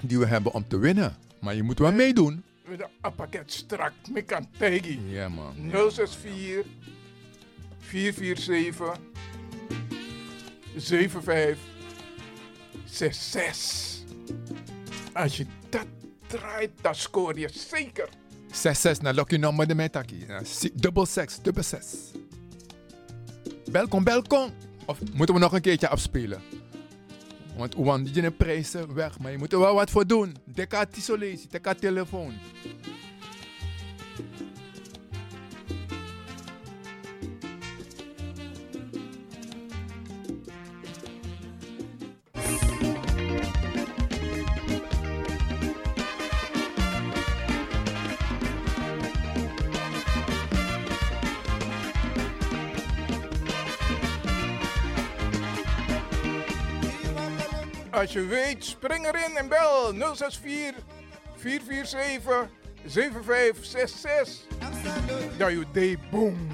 die 0.00 0.18
we 0.18 0.26
hebben 0.26 0.52
om 0.52 0.68
te 0.68 0.78
winnen. 0.78 1.16
Maar 1.40 1.54
je 1.54 1.62
moet 1.62 1.78
wel 1.78 1.92
meedoen. 1.92 2.44
Met 2.68 2.80
een 3.00 3.14
pakket 3.14 3.52
strak. 3.52 3.92
Ik 4.14 4.26
kan 4.26 4.48
Peggy. 4.58 4.98
Ja, 5.06 5.28
man. 5.28 5.54
064 5.70 6.64
447 7.78 8.98
75 10.76 11.58
66. 12.84 14.02
Als 15.12 15.36
je 15.36 15.46
dat 15.68 15.86
draait, 16.26 16.70
dan 16.80 16.94
scoor 16.94 17.38
je 17.38 17.48
zeker. 17.52 18.08
66 18.52 19.02
naar 19.02 19.14
Lucky 19.14 19.36
Number 19.36 19.66
de 19.66 19.74
Metaki. 19.74 20.26
Dubbel 20.74 21.06
6, 21.06 21.38
dubbel 21.42 21.62
6. 21.62 21.86
Belkom, 23.70 24.04
belkom. 24.04 24.50
Of 24.86 24.98
moeten 25.14 25.34
we 25.34 25.40
nog 25.40 25.52
een 25.52 25.60
keertje 25.60 25.88
afspelen? 25.88 26.40
Want 27.56 27.74
want 27.74 28.14
die 28.14 28.30
prijzen 28.30 28.94
weg, 28.94 29.18
maar 29.18 29.30
je 29.30 29.38
moet 29.38 29.52
er 29.52 29.58
wel 29.58 29.74
wat 29.74 29.90
voor 29.90 30.06
doen. 30.06 30.36
Deka 30.44 30.84
tisolesi, 30.84 31.46
deka 31.50 31.74
telefoon. 31.74 32.32
Als 58.04 58.12
je 58.12 58.26
weet, 58.26 58.64
spring 58.64 59.06
erin 59.06 59.36
en 59.36 59.48
bel 59.48 59.92
064 60.14 60.82
447 61.36 62.48
7566. 62.86 64.46
Dat 65.38 65.50
je 65.50 65.64
day 65.72 65.98
boom. 66.10 66.53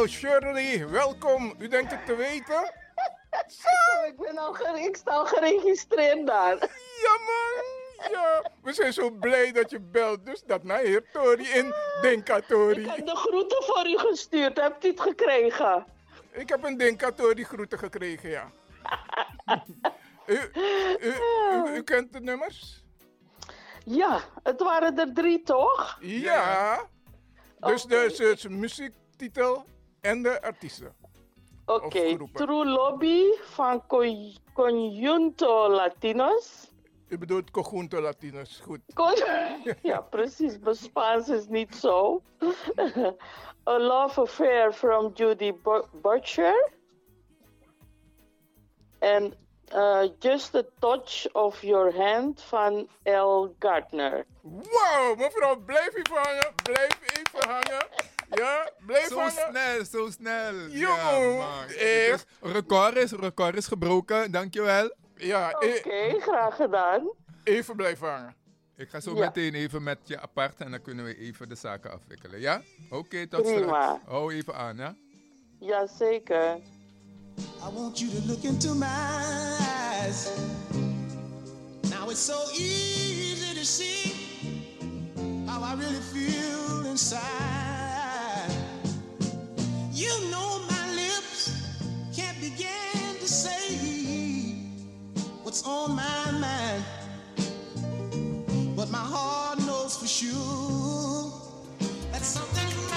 Mevrouw 0.00 0.30
Shirley, 0.30 0.88
welkom. 0.88 1.54
U 1.58 1.68
denkt 1.68 1.90
het 1.90 2.06
te 2.06 2.16
weten? 2.16 2.72
Ik, 4.06 4.16
ben 4.16 4.38
al 4.38 4.76
ik 4.76 4.96
sta 4.96 5.10
al 5.10 5.26
geregistreerd 5.26 6.26
daar. 6.26 6.54
Ja, 7.02 7.16
man. 7.26 8.10
Ja, 8.10 8.50
we 8.62 8.72
zijn 8.72 8.92
zo 8.92 9.10
blij 9.10 9.52
dat 9.52 9.70
je 9.70 9.80
belt. 9.80 10.26
Dus 10.26 10.42
dat 10.42 10.62
naar 10.62 10.78
heer 10.78 11.04
Tori 11.12 11.48
in 11.48 11.74
Denkatori. 12.02 12.80
Ik 12.80 12.90
heb 12.90 13.06
de 13.06 13.16
groeten 13.16 13.62
voor 13.62 13.86
u 13.86 13.98
gestuurd. 13.98 14.60
Hebt 14.60 14.84
u 14.84 14.88
het 14.88 15.00
gekregen? 15.00 15.86
Ik 16.30 16.48
heb 16.48 16.64
een 16.64 16.76
Denkatori 16.76 17.44
groeten 17.44 17.78
gekregen, 17.78 18.30
ja. 18.30 18.50
u, 20.26 20.38
u, 21.00 21.14
u, 21.52 21.74
u 21.74 21.82
kent 21.82 22.12
de 22.12 22.20
nummers? 22.20 22.84
Ja, 23.84 24.20
het 24.42 24.60
waren 24.60 24.98
er 24.98 25.12
drie, 25.12 25.42
toch? 25.42 25.98
Ja. 26.00 26.86
Dus 27.58 27.82
de 27.82 27.88
dus, 27.88 28.16
dus 28.16 28.48
muziektitel 28.48 29.64
en 30.00 30.22
de 30.22 30.42
artiesten. 30.42 30.94
Oké, 31.66 32.16
True 32.32 32.64
Lobby 32.64 33.22
van 33.42 33.86
Con- 33.86 34.36
Conjunto 34.52 35.68
Latinos. 35.68 36.68
U 37.08 37.18
bedoelt 37.18 37.50
Conjunto 37.50 38.00
Latinos, 38.00 38.60
goed. 38.64 38.80
Con- 38.94 39.14
ja, 39.82 40.00
precies. 40.00 40.58
Mijn 40.58 40.74
Spaans 40.76 41.28
is 41.28 41.46
niet 41.46 41.74
zo. 41.76 42.22
A 43.68 43.78
Love 43.78 44.20
Affair 44.20 44.72
from 44.72 45.10
Judy 45.14 45.52
Bu- 45.62 45.86
Butcher. 46.02 46.70
En 48.98 49.34
uh, 49.74 50.02
Just 50.18 50.54
a 50.54 50.62
Touch 50.78 51.26
of 51.32 51.62
Your 51.62 51.96
Hand 51.96 52.42
van 52.42 52.88
L. 53.04 53.54
Gardner. 53.58 54.26
Wow, 54.42 55.18
mevrouw, 55.18 55.56
blijf 55.56 55.94
even 55.94 56.16
hangen. 56.16 56.52
Blijf 56.62 56.98
even 57.18 57.48
hangen. 57.48 57.86
Ja, 58.30 58.70
blijf 58.86 59.06
Zo 59.08 59.16
hangen. 59.18 59.32
snel, 59.50 59.84
zo 59.84 60.10
snel. 60.10 60.54
Jongen, 60.68 61.68
echt. 61.78 62.26
Dus 62.40 62.52
record 62.52 62.96
is, 62.96 63.12
record 63.12 63.56
is 63.56 63.66
gebroken, 63.66 64.30
dankjewel. 64.30 64.94
Ja, 65.16 65.50
Oké, 65.50 66.20
graag 66.20 66.56
gedaan. 66.56 67.10
Even 67.44 67.76
blijven 67.76 68.08
hangen. 68.08 68.34
Ik 68.76 68.88
ga 68.90 69.00
zo 69.00 69.14
Ja. 69.14 69.20
meteen 69.24 69.54
even 69.54 69.82
met 69.82 69.98
je 70.04 70.20
apart 70.20 70.60
en 70.60 70.70
dan 70.70 70.82
kunnen 70.82 71.04
we 71.04 71.16
even 71.18 71.48
de 71.48 71.54
zaken 71.54 71.92
afwikkelen, 71.92 72.40
ja? 72.40 72.62
Oké, 72.90 73.26
tot 73.26 73.42
Prima. 73.42 73.56
straks. 73.84 73.98
Hou 74.06 74.34
even 74.34 74.54
aan, 74.54 74.76
ja? 74.76 74.94
Jazeker. 75.58 76.56
I 77.38 77.74
want 77.74 77.98
you 77.98 78.10
to 78.10 78.26
look 78.26 78.42
into 78.42 78.74
my 78.74 78.86
eyes. 78.86 80.28
Now 81.90 82.10
it's 82.10 82.24
so 82.24 82.48
easy 82.50 83.54
to 83.58 83.64
see 83.64 84.12
how 85.46 85.62
I 85.64 85.74
really 85.80 86.00
feel 86.12 86.84
inside. 86.86 87.59
You 90.00 90.30
know 90.30 90.60
my 90.60 90.94
lips 90.94 91.52
can't 92.16 92.40
begin 92.40 93.18
to 93.20 93.28
say 93.28 94.56
what's 95.42 95.62
on 95.66 95.94
my 95.94 96.30
mind, 96.40 96.84
but 98.74 98.88
my 98.90 98.96
heart 98.96 99.58
knows 99.58 99.98
for 99.98 100.06
sure 100.06 101.30
that 102.12 102.22
something's 102.22 102.89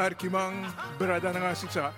Arkimang, 0.00 0.64
Bradananga 0.96 1.54
Sisa. 1.54 1.92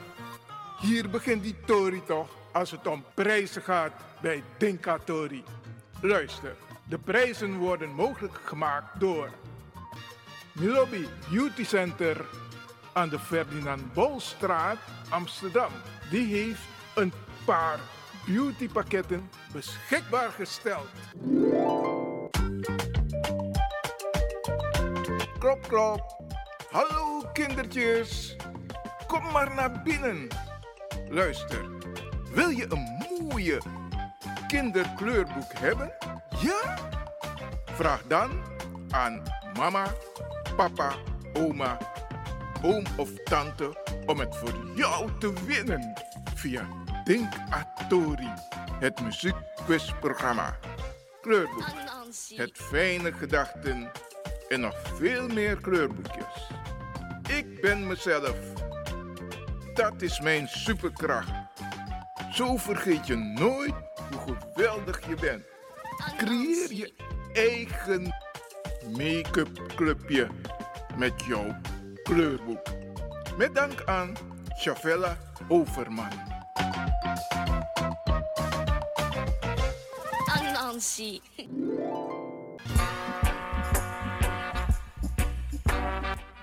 Hier 0.81 1.09
begint 1.11 1.43
die 1.43 1.55
Tori 1.67 2.03
toch, 2.05 2.29
als 2.53 2.71
het 2.71 2.87
om 2.87 3.05
prijzen 3.15 3.63
gaat 3.63 3.93
bij 4.21 4.43
Dinka 4.59 4.99
Tori. 5.05 5.45
Luister, 6.01 6.57
de 6.85 6.99
prijzen 6.99 7.57
worden 7.57 7.91
mogelijk 7.91 8.39
gemaakt 8.45 9.01
door 9.01 9.31
Milobi 10.53 11.09
Beauty 11.31 11.65
Center, 11.65 12.25
aan 12.93 13.09
de 13.09 13.19
Ferdinand 13.19 13.93
Bolstraat, 13.93 14.79
Amsterdam. 15.09 15.71
Die 16.11 16.35
heeft 16.35 16.63
een 16.95 17.13
paar 17.45 17.79
beautypakketten 18.27 19.31
beschikbaar 19.53 20.31
gesteld. 20.31 20.89
Klop, 25.39 25.69
klop. 25.69 26.21
Hallo 26.71 27.22
kindertjes. 27.33 28.37
Kom 29.07 29.31
maar 29.33 29.55
naar 29.55 29.83
binnen. 29.83 30.29
Luister, 31.09 31.65
wil 32.33 32.49
je 32.49 32.67
een 32.69 33.07
mooie 33.21 33.61
kinderkleurboek 34.47 35.53
hebben? 35.53 35.93
Ja? 36.41 36.79
Vraag 37.65 38.03
dan 38.07 38.31
aan 38.91 39.23
mama, 39.57 39.87
papa, 40.57 40.93
oma, 41.33 41.79
oom 42.63 42.85
of 42.97 43.11
tante 43.25 43.77
om 44.07 44.19
het 44.19 44.37
voor 44.37 44.55
jou 44.75 45.11
te 45.19 45.33
winnen 45.47 45.93
via 46.35 46.69
Denk 47.05 47.33
Atori, 47.51 48.33
het 48.79 49.01
muziekquizprogramma. 49.01 50.59
Kleurboek, 51.21 51.67
het 52.35 52.59
fijne 52.59 53.13
gedachten 53.13 53.91
en 54.49 54.61
nog 54.61 54.75
veel 54.97 55.29
meer 55.29 55.57
kleurboekjes. 55.57 56.62
Ik 57.39 57.61
ben 57.61 57.87
mezelf. 57.87 58.37
Dat 59.75 60.03
is 60.03 60.21
mijn 60.21 60.49
superkracht. 60.49 61.31
Zo 62.33 62.57
vergeet 62.57 63.07
je 63.07 63.17
nooit 63.17 63.75
hoe 64.11 64.37
geweldig 64.39 65.09
je 65.09 65.15
bent. 65.15 65.45
Creëer 66.17 66.73
je 66.75 66.93
eigen 67.33 68.15
make-up 68.97 69.73
clubje 69.75 70.29
met 70.97 71.25
jouw 71.25 71.57
kleurboek. 72.03 72.67
Met 73.37 73.55
dank 73.55 73.85
aan 73.85 74.17
Chavella 74.57 75.17
Overman. 75.49 76.31
Nancy. 80.53 81.21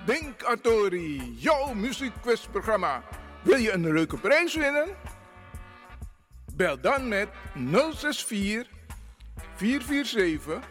Denk 0.09 0.43
Atori, 0.43 1.35
jouw 1.37 1.73
muziekquizprogramma. 1.73 3.03
Wil 3.41 3.57
je 3.57 3.71
een 3.71 3.93
leuke 3.93 4.17
prijs 4.17 4.55
winnen? 4.55 4.87
Bel 6.55 6.81
dan 6.81 7.07
met 7.07 7.27
064 7.53 8.67
447 9.55 10.63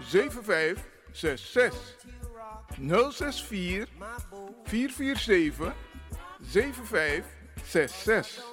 7566. 0.00 1.96
064 3.10 3.88
447 4.64 5.74
7566. 6.40 8.44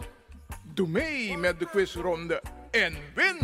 Doe 0.63 0.88
mee 0.88 1.38
met 1.38 1.60
de 1.60 1.65
quizronde 1.65 2.41
en 2.71 2.95
win! 3.13 3.38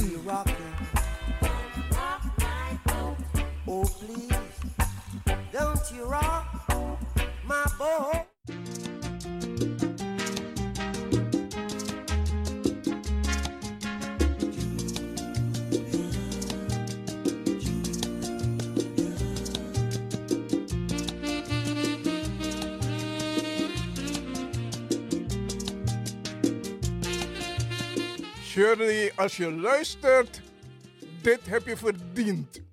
Oh, 3.65 3.85
please, 3.99 4.39
don't 5.51 5.89
you 5.89 6.03
rock 6.03 6.50
my 7.51 7.65
boat? 7.77 8.27
Shirley, 28.43 29.11
als 29.15 29.37
je 29.37 29.51
luistert, 29.51 30.41
dit 31.21 31.39
heb 31.45 31.65
je 31.65 31.77
verdiend. 31.77 32.70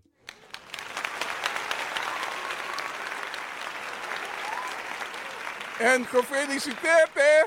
En 5.79 6.05
gefeliciteerd, 6.05 7.11
hè? 7.14 7.47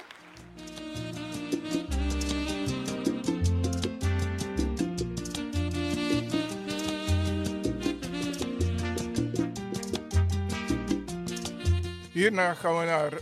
Hierna 12.11 12.53
gaan 12.53 12.77
we 12.77 12.85
naar 12.85 13.13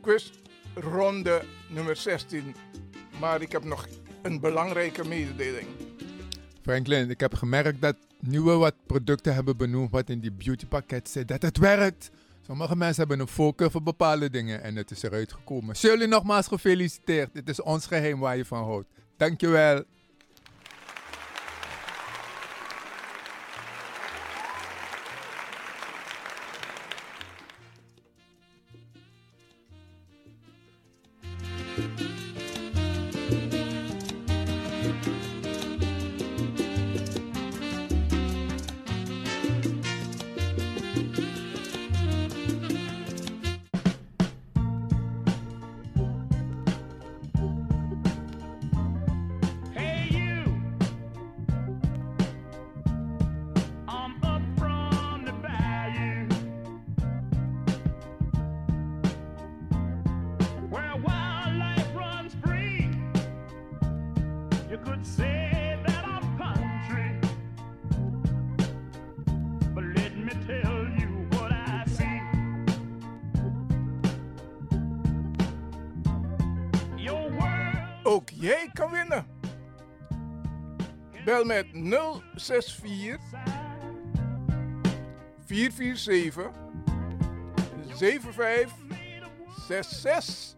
quizronde 0.00 1.42
nummer 1.68 1.96
16. 1.96 2.54
Maar 3.20 3.42
ik 3.42 3.52
heb 3.52 3.64
nog 3.64 3.86
een 4.22 4.40
belangrijke 4.40 5.08
mededeling. 5.08 5.66
Franklin, 6.62 7.10
ik 7.10 7.20
heb 7.20 7.34
gemerkt 7.34 7.80
dat 7.80 7.96
nu 8.20 8.40
we 8.40 8.52
wat 8.52 8.74
producten 8.86 9.34
hebben 9.34 9.56
benoemd 9.56 9.90
wat 9.90 10.08
in 10.08 10.20
die 10.20 10.32
beautypakket 10.32 11.08
zit, 11.08 11.28
dat 11.28 11.42
het 11.42 11.58
werkt. 11.58 12.10
Sommige 12.46 12.76
mensen 12.76 12.98
hebben 12.98 13.20
een 13.20 13.32
voorkeur 13.32 13.70
voor 13.70 13.82
bepaalde 13.82 14.30
dingen 14.30 14.62
en 14.62 14.76
het 14.76 14.90
is 14.90 15.02
eruit 15.02 15.32
gekomen. 15.32 15.76
Shirley, 15.76 16.06
nogmaals 16.06 16.46
gefeliciteerd. 16.46 17.34
Dit 17.34 17.48
is 17.48 17.62
ons 17.62 17.86
geheim 17.86 18.18
waar 18.18 18.36
je 18.36 18.44
van 18.44 18.64
houdt. 18.64 18.88
Dankjewel. 19.16 19.84
Bel 81.24 81.44
met 81.44 81.66
064 82.34 83.18
447 85.46 86.50
7566. 87.94 90.53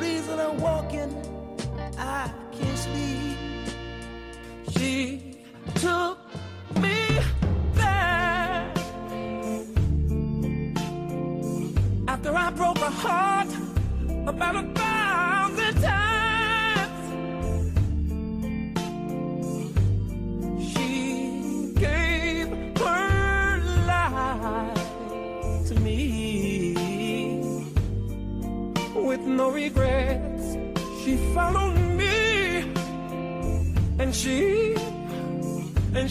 Reason 0.00 0.38
I'm 0.40 0.58
walking, 0.60 1.10
I 1.98 2.30
can't 2.52 2.78
sleep. 2.78 3.36
She 4.76 5.36
took 5.74 6.18
me 6.76 7.20
there. 7.74 8.72
After 12.08 12.34
I 12.34 12.50
broke 12.50 12.78
her 12.78 12.90
heart 12.90 13.48
about 14.26 14.56
a 14.56 14.91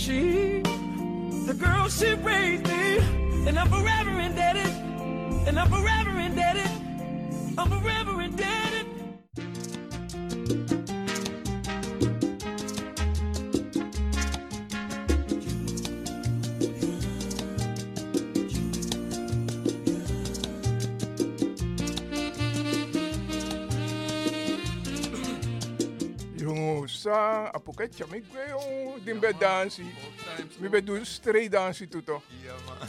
she, 0.01 0.61
the 1.45 1.53
girl 1.53 1.87
she 1.87 2.13
raised 2.15 2.67
me, 2.67 2.97
and 3.47 3.59
I'm 3.59 3.69
forever 3.69 4.19
indebted, 4.19 4.73
and 5.47 5.59
I'm 5.59 5.69
forever 5.69 6.00
ja, 27.65 28.05
ik 28.11 28.23
jongen, 28.47 29.03
die 29.03 29.13
bij 29.19 29.33
dansie. 29.37 29.93
Mi 30.59 30.69
bij 30.69 30.83
doen 30.83 31.05
straight 31.05 31.51
dansie 31.51 31.87
toe 31.87 32.03
toch? 32.03 32.23
Ja, 32.45 32.53
man. 32.65 32.87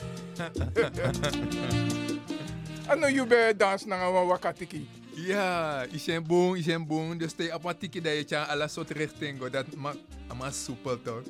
Ano 2.87 3.08
you 3.08 3.26
bij 3.26 3.56
dans 3.56 3.85
na 3.85 3.96
nga 3.96 4.11
wakatiki? 4.11 4.88
Ja, 5.14 5.85
isen 5.90 6.26
boom, 6.26 6.54
isen 6.54 6.87
boom. 6.87 7.18
Dus 7.18 7.32
te 7.32 7.52
apatiki 7.52 8.00
dat 8.00 8.12
je 8.16 8.24
tja 8.24 8.42
alle 8.42 8.68
soort 8.68 8.90
richting. 8.90 9.50
Dat 9.50 9.66
maakt 9.76 10.54
soepel 10.54 11.02
toch? 11.02 11.22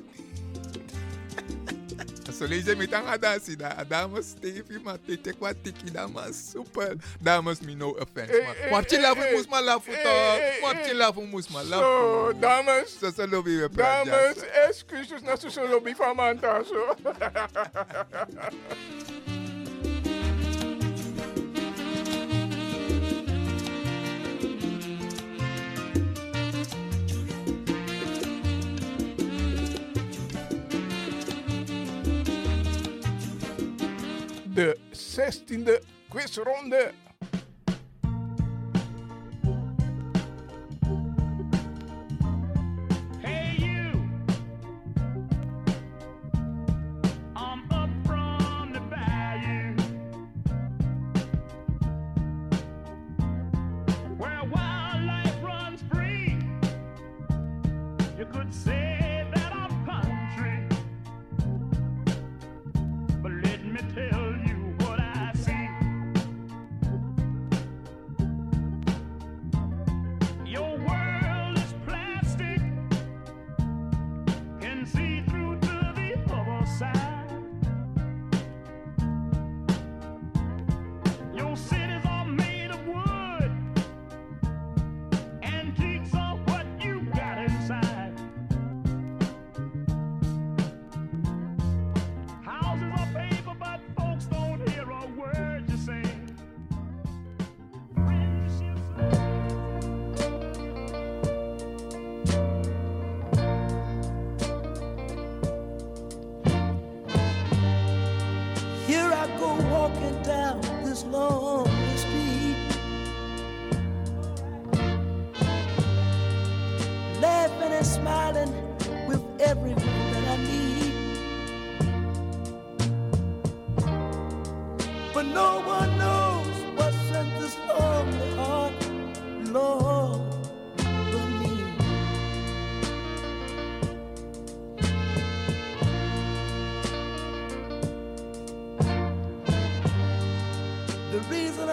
Zo 2.43 2.49
lees 2.49 2.65
je 2.65 2.75
met 2.75 2.93
aan 2.93 3.19
dansie 3.19 3.55
da. 3.55 3.83
Stevie, 4.21 4.79
maar 4.83 4.97
te 5.05 5.21
tek 5.21 5.35
wat 5.39 5.55
tiki 5.63 5.91
da 5.91 6.07
maar 6.07 6.33
soepel. 6.51 6.93
Dames 7.21 7.59
me 7.59 7.73
no 7.75 7.89
offense. 7.89 8.43
Lafu 9.63 9.91
eh, 9.91 10.01
toch? 10.03 10.37
eh, 10.37 10.61
Wat 10.61 10.73
eh. 10.73 10.85
je 10.85 10.95
lafu 10.95 11.21
moest 11.21 11.49
maar 11.49 11.63
lafu. 11.63 11.83
Zo, 11.83 12.33
dames. 12.39 12.99
Zo 12.99 13.11
zo 13.15 13.27
lobby 13.27 13.55
we 13.55 13.67
excuses 14.67 15.21
na 15.21 15.35
lobby 15.69 15.93
16e 35.13 35.79
quizronde. 36.09 37.02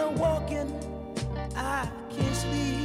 I'm 0.01 0.17
walking, 0.17 0.73
I 1.55 1.87
can't 2.09 2.35
sleep. 2.35 2.80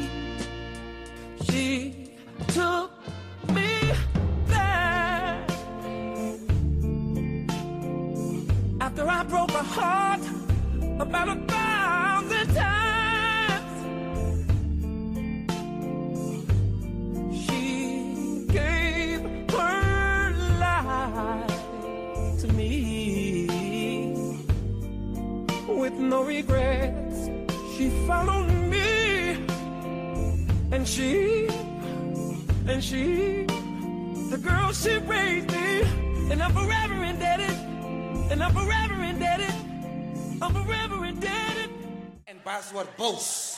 Boos. 42.97 43.57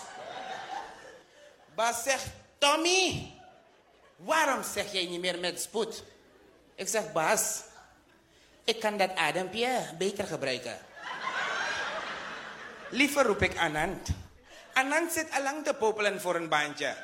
Bas 1.75 2.03
zegt, 2.03 2.27
Tommy, 2.59 3.33
waarom 4.17 4.63
zeg 4.63 4.93
jij 4.93 5.07
niet 5.07 5.21
meer 5.21 5.39
met 5.39 5.61
spoed? 5.61 6.03
Ik 6.75 6.89
zeg, 6.89 7.13
Bas, 7.13 7.63
ik 8.65 8.81
kan 8.81 8.97
dat 8.97 9.15
adempje 9.15 9.95
beter 9.99 10.27
gebruiken. 10.27 10.79
Liever 12.91 13.25
roep 13.25 13.43
ik 13.43 13.59
Anand. 13.59 14.09
Anand 14.73 15.13
zit 15.13 15.31
allang 15.31 15.65
te 15.65 15.75
popelen 15.75 16.21
voor 16.21 16.35
een 16.35 16.49
baantje. 16.49 16.97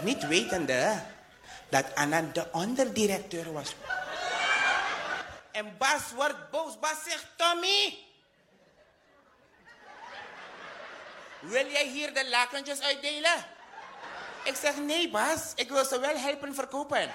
Niet 0.00 0.26
wetende 0.26 1.02
dat 1.68 1.94
Anand 1.94 2.34
de 2.34 2.46
onderdirecteur 2.52 3.52
was. 3.52 3.74
En 5.50 5.76
Bas 5.78 6.02
wordt 6.14 6.50
boos. 6.50 6.78
Bas 6.78 7.02
zegt, 7.04 7.26
Tommy, 7.36 8.03
Wil 11.44 11.66
jij 11.66 11.86
hier 11.86 12.14
de 12.14 12.28
lakentjes 12.28 12.80
uitdelen? 12.80 13.46
Ik 14.44 14.56
zeg, 14.56 14.76
nee 14.76 15.10
Bas, 15.10 15.52
ik 15.54 15.68
wil 15.68 15.84
ze 15.84 16.00
wel 16.00 16.16
helpen 16.16 16.54
verkopen. 16.54 17.10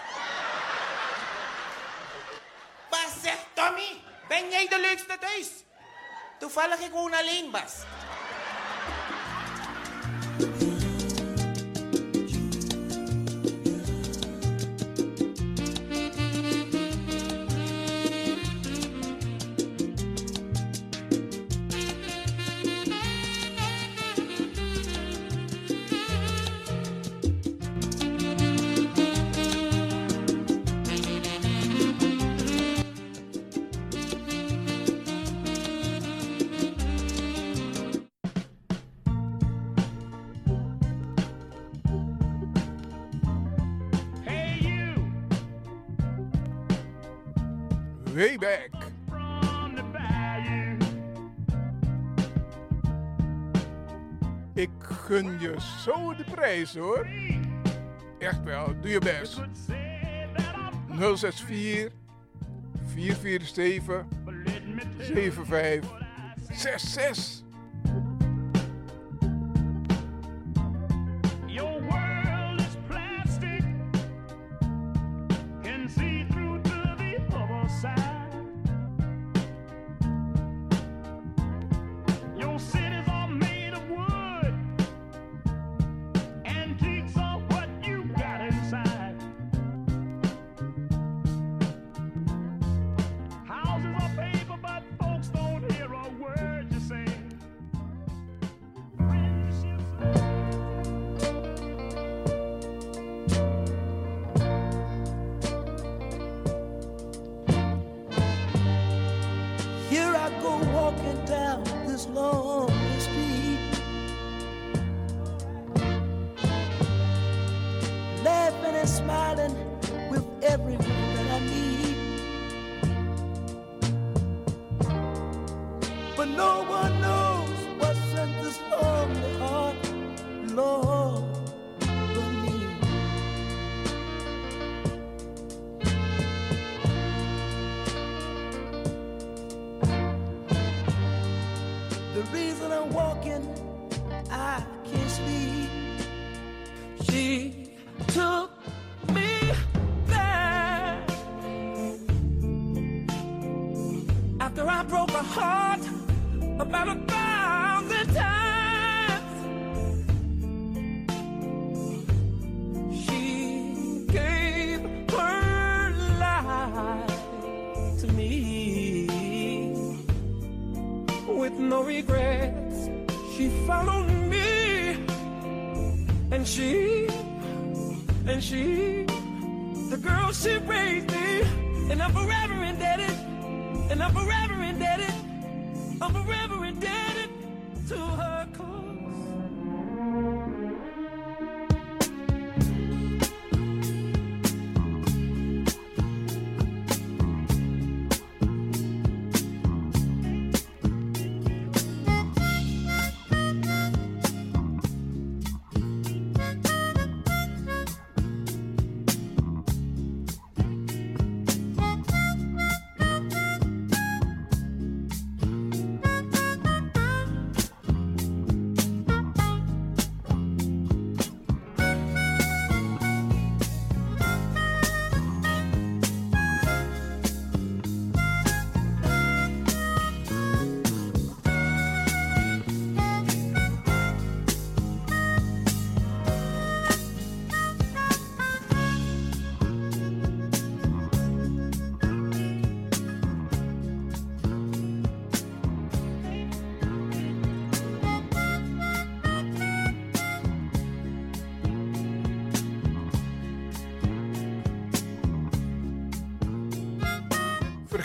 Bas 2.90 3.22
zegt, 3.22 3.46
Tommy, 3.54 4.02
ben 4.28 4.50
jij 4.50 4.68
de 4.68 4.80
leukste 4.80 5.18
thuis? 5.20 5.48
Toevallig, 6.40 6.80
ik 6.80 6.92
woon 6.92 7.14
alleen, 7.14 7.52
Bas. 7.52 7.74
way 48.20 48.38
back. 48.38 48.70
Ik 54.54 54.70
gun 54.80 55.40
je 55.40 55.56
zo 55.84 56.14
de 56.16 56.24
prijs 56.32 56.76
hoor. 56.76 57.08
Echt 58.18 58.44
wel, 58.44 58.74
doe 58.82 58.92
je 58.92 59.00
best. 59.00 59.42
064 60.88 61.92
447 62.94 64.06
75 64.98 65.92
66 66.52 67.39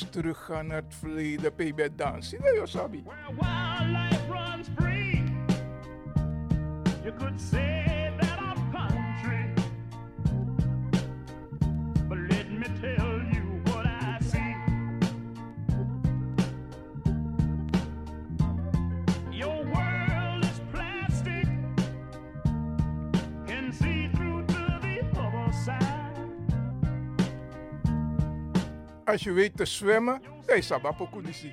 Relaxed 0.03 0.13
teruggaan 0.13 0.67
naar 0.67 0.83
het 0.83 0.95
verleden. 0.95 1.53
Bij 1.75 1.89
dansen? 1.97 2.41
Nee, 2.43 2.55
joh, 2.55 2.67
Sabi. 2.67 3.03
Wildlife 3.05 4.27
runs 4.29 4.69
free. 4.77 5.25
You 7.03 7.15
could 7.19 7.41
say 7.41 7.72
Als 29.13 29.23
je 29.23 29.33
weet 29.33 29.57
te 29.57 29.65
zwemmen, 29.65 30.23
dan 30.47 30.57
is 30.57 31.45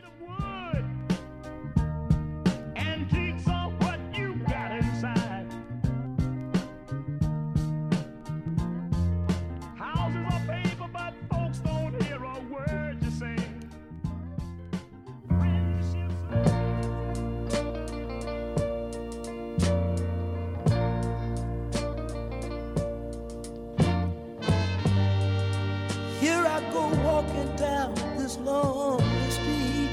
go 26.71 26.87
walking 27.03 27.55
down 27.55 27.93
this 28.17 28.37
lonely 28.39 29.29
street, 29.29 29.89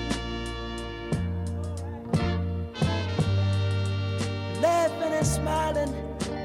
laughing 4.60 5.12
and 5.12 5.26
smiling 5.26 5.92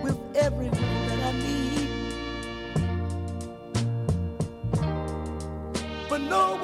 with 0.03 0.17
everyone 0.35 1.07
that 1.07 1.19
I 1.19 1.31
meet. 1.33 1.89
But 6.09 6.21
no 6.21 6.57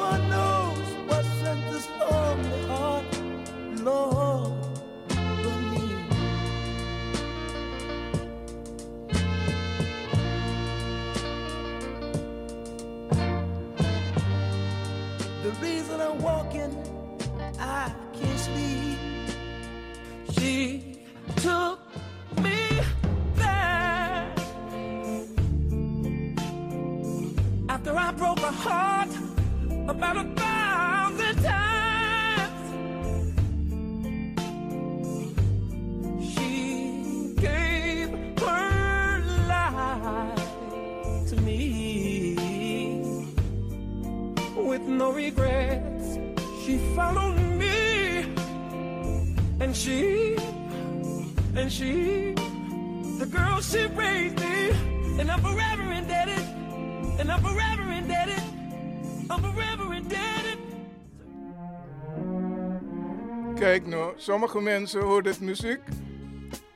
sommige 64.27 64.61
mensen 64.61 65.01
horen 65.01 65.23
dit 65.23 65.39
muziek. 65.39 65.79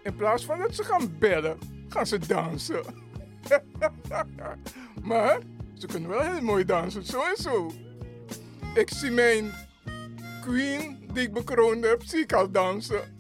In 0.04 0.16
plaats 0.16 0.46
van 0.46 0.60
dat 0.60 0.76
ze 0.76 0.84
gaan 0.84 1.16
bellen, 1.20 1.58
gaan 1.90 2.08
ze 2.08 2.20
dansen. 2.28 2.84
maar 5.10 5.40
ze 5.78 5.88
kunnen 5.88 6.10
wel 6.10 6.22
heel 6.22 6.42
mooi 6.42 6.66
dansen, 6.66 7.06
zo. 7.36 7.72
Ik 8.76 8.90
zie 8.90 9.12
mijn 9.12 9.52
queen 10.42 11.10
die 11.14 11.24
ik 11.24 11.34
bekroond 11.34 11.86
heb, 11.86 12.04
zie 12.04 12.20
ik 12.20 12.34
al 12.34 12.52
dansen. 12.52 13.16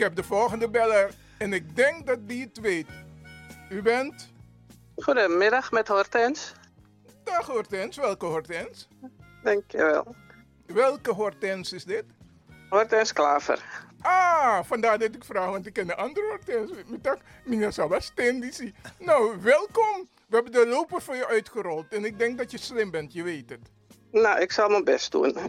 Heb 0.00 0.16
de 0.16 0.22
volgende 0.22 0.70
beller 0.70 1.10
en 1.38 1.52
ik 1.52 1.76
denk 1.76 2.06
dat 2.06 2.28
die 2.28 2.42
het 2.42 2.60
weet. 2.60 2.86
U 3.70 3.82
bent? 3.82 4.32
Goedemiddag 4.96 5.72
met 5.72 5.88
Hortens. 5.88 6.52
Dag 7.24 7.46
Hortens, 7.46 7.96
welke 7.96 8.26
Hortens? 8.26 8.88
Dankjewel. 9.42 10.14
Welke 10.66 11.12
Hortens 11.12 11.72
is 11.72 11.84
dit? 11.84 12.04
Hortens 12.68 13.12
Klaver. 13.12 13.88
Ah, 14.00 14.64
vandaar 14.64 14.98
dat 14.98 15.14
ik 15.14 15.24
vraag, 15.24 15.50
want 15.50 15.66
ik 15.66 15.72
ken 15.72 15.86
de 15.86 15.96
andere 15.96 16.26
Hortens. 16.28 16.70
Mina 17.44 17.70
Sabastendici. 17.70 18.74
Nou, 18.98 19.36
welkom. 19.42 20.08
We 20.28 20.34
hebben 20.34 20.52
de 20.52 20.66
loper 20.66 21.02
voor 21.02 21.16
je 21.16 21.26
uitgerold 21.26 21.86
en 21.88 22.04
ik 22.04 22.18
denk 22.18 22.38
dat 22.38 22.50
je 22.50 22.58
slim 22.58 22.90
bent, 22.90 23.12
je 23.12 23.22
weet 23.22 23.50
het. 23.50 23.70
Nou, 24.12 24.40
ik 24.40 24.52
zal 24.52 24.68
mijn 24.68 24.84
best 24.84 25.12
doen. 25.12 25.36
Eh, 25.36 25.46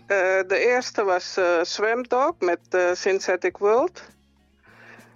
de 0.48 0.58
eerste 0.58 1.04
was 1.04 1.40
Swamdog 1.62 2.34
met 2.40 2.60
eh, 2.70 2.94
Synthetic 2.94 3.58
World. 3.58 4.04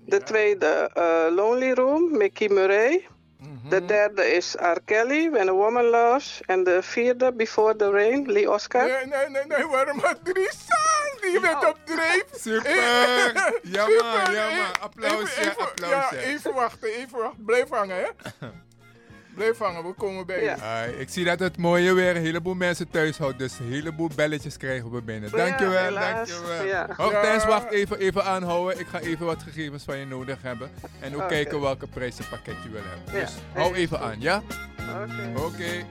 De 0.06 0.24
tweede 0.24 0.90
eh, 0.94 1.36
Lonely 1.36 1.72
Room, 1.74 2.18
Mickey 2.18 2.48
Murray. 2.50 3.08
De 3.70 3.86
derde 3.86 4.26
is 4.26 4.56
R. 4.60 4.80
Kelly, 4.86 5.32
When 5.32 5.50
a 5.50 5.54
Woman 5.54 5.86
Loves. 5.86 6.42
En 6.46 6.64
de 6.64 6.82
vierde, 6.84 7.34
Before 7.34 7.76
the 7.76 7.92
Rain, 7.92 8.32
Lee 8.32 8.52
Oscar. 8.52 8.86
Nee, 8.88 9.06
nee, 9.06 9.30
nee, 9.30 9.46
nee, 9.48 9.68
waarom 9.68 10.00
had 10.00 10.18
drie 10.24 10.50
staan? 10.50 11.32
Die 11.32 11.40
bent 11.40 11.66
op 11.68 11.78
dreef. 11.86 12.26
Super. 12.32 12.74
Ja, 13.64 13.86
Super, 13.86 14.04
man, 14.04 14.34
ja, 14.34 14.50
man. 14.50 14.82
Applausje, 14.82 15.40
even. 15.40 15.90
Ja, 15.90 16.12
even 16.14 16.54
wachten, 16.54 16.90
even 16.90 17.18
wachten. 17.20 17.46
Blijf 17.46 17.70
hangen, 17.70 17.96
hè. 17.98 18.08
Blijf 19.36 19.58
hangen, 19.58 19.84
we 19.84 19.94
komen 19.94 20.26
bij 20.26 20.44
je. 20.44 20.96
Ik 20.98 21.10
zie 21.10 21.26
dat 21.26 21.40
het 21.40 21.58
mooie 21.58 21.94
weer 21.94 22.16
een 22.16 22.22
heleboel 22.22 22.54
mensen 22.54 22.90
thuis 22.90 23.18
houdt, 23.18 23.40
dus 23.40 23.60
een 23.60 23.72
heleboel 23.72 24.10
belletjes 24.16 24.58
krijgen 24.58 24.92
we 24.92 25.02
binnen. 25.02 25.32
Dankjewel, 25.32 25.94
dankjewel. 25.94 26.64
Ja. 26.66 26.88
Hortens, 26.98 27.44
Ja. 27.44 27.48
wacht 27.50 27.72
even, 27.72 27.98
even 28.00 28.24
aanhouden. 28.24 28.80
Ik 28.80 28.88
ga 28.88 29.00
even 29.00 29.26
wat 29.26 29.44
gegevens 29.44 29.84
van 29.84 29.98
je 29.98 30.06
nodig 30.06 30.38
hebben. 30.42 30.70
En 31.00 31.16
ook 31.16 31.28
kijken 31.28 31.62
welke 31.62 31.88
prijzenpakket 31.88 32.56
je 32.64 32.70
wil 32.70 32.82
hebben. 32.86 33.20
Ja, 33.20 33.26
Dus 33.26 33.34
hou 33.54 33.74
even 33.76 34.00
aan, 34.00 34.16
ja? 34.22 34.42
Oké. 35.38 35.86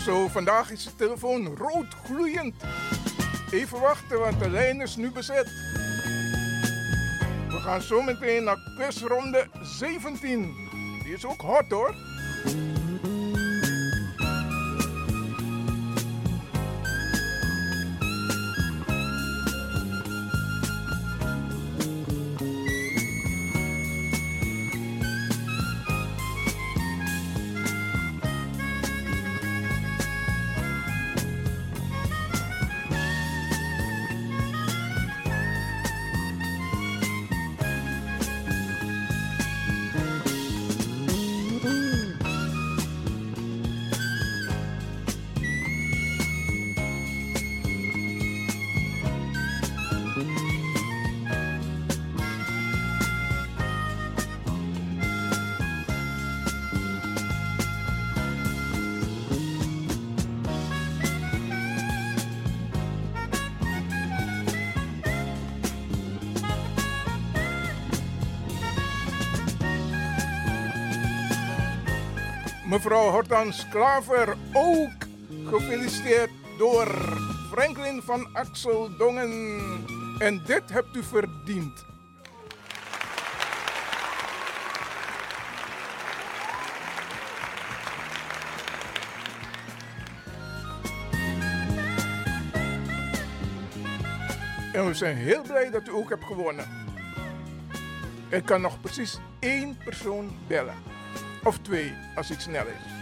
Zo, 0.00 0.28
vandaag 0.28 0.70
is 0.70 0.84
de 0.84 0.94
telefoon 0.96 1.56
rood 1.56 1.86
gloeiend. 2.04 2.54
Even 3.50 3.80
wachten, 3.80 4.18
want 4.18 4.38
de 4.38 4.50
lijn 4.50 4.80
is 4.80 4.96
nu 4.96 5.10
bezet. 5.10 5.46
We 7.48 7.58
gaan 7.58 7.82
zo 7.82 8.02
meteen 8.02 8.44
naar 8.44 8.58
quizronde 8.76 9.46
17. 9.62 10.54
Die 11.02 11.12
is 11.12 11.24
ook 11.24 11.40
hot 11.40 11.70
hoor. 11.70 11.94
Mevrouw 72.82 73.10
Hortans 73.10 73.68
Klaver 73.68 74.36
ook 74.52 74.90
gefeliciteerd 75.44 76.30
door 76.58 76.86
Franklin 77.50 78.02
van 78.02 78.28
Axel 78.32 78.96
Dongen. 78.96 79.30
En 80.18 80.42
dit 80.46 80.62
hebt 80.72 80.96
u 80.96 81.02
verdiend. 81.02 81.84
En 94.72 94.86
we 94.86 94.94
zijn 94.94 95.16
heel 95.16 95.42
blij 95.42 95.70
dat 95.70 95.88
u 95.88 95.92
ook 95.92 96.08
hebt 96.08 96.24
gewonnen. 96.24 96.66
Ik 98.28 98.44
kan 98.44 98.60
nog 98.60 98.80
precies 98.80 99.18
één 99.40 99.78
persoon 99.84 100.30
bellen. 100.46 100.89
Of 101.44 101.58
twee, 101.58 101.92
als 102.14 102.30
ik 102.30 102.40
snel 102.40 102.66
is. 102.66 102.98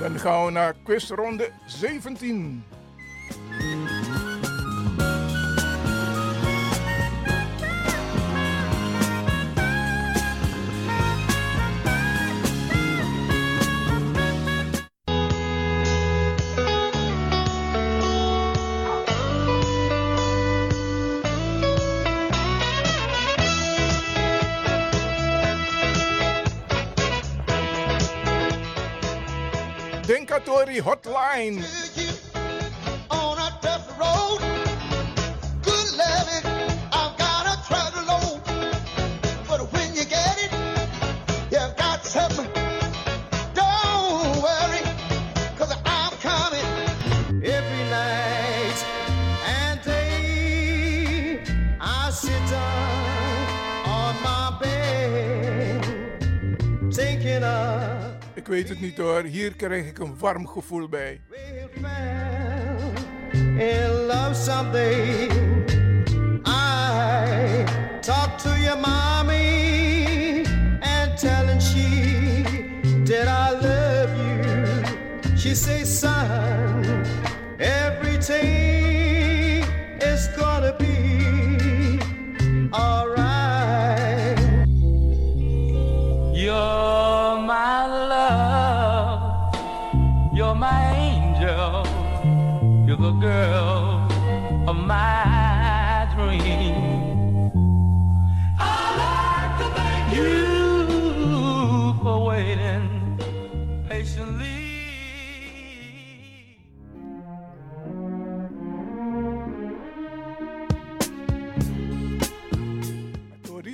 Dan 0.00 0.18
gaan 0.18 0.44
we 0.44 0.50
naar 0.50 0.74
quizronde 0.84 1.50
17. 1.66 2.64
Hotline. 30.80 31.87
Weet 58.58 58.68
het 58.68 58.80
niet 58.80 58.96
hoor, 58.96 59.22
hier 59.22 59.56
krijg 59.56 59.86
ik 59.86 59.98
een 59.98 60.18
warm 60.18 60.46
gevoel 60.46 60.88
bij. 60.88 61.20
in 63.58 64.06
love 64.06 64.34
someday. 64.34 65.28
I 66.44 67.64
talk 68.00 68.38
to 68.38 68.48
your 68.48 68.80
mommy 68.80 70.44
and 70.80 71.18
telling 71.18 71.60
she 71.60 72.44
did 73.04 73.26
I 73.26 73.50
love 73.50 74.10
you. 74.16 75.36
She 75.36 75.54
say, 75.54 75.84
son, 75.84 76.84
everything 77.58 78.77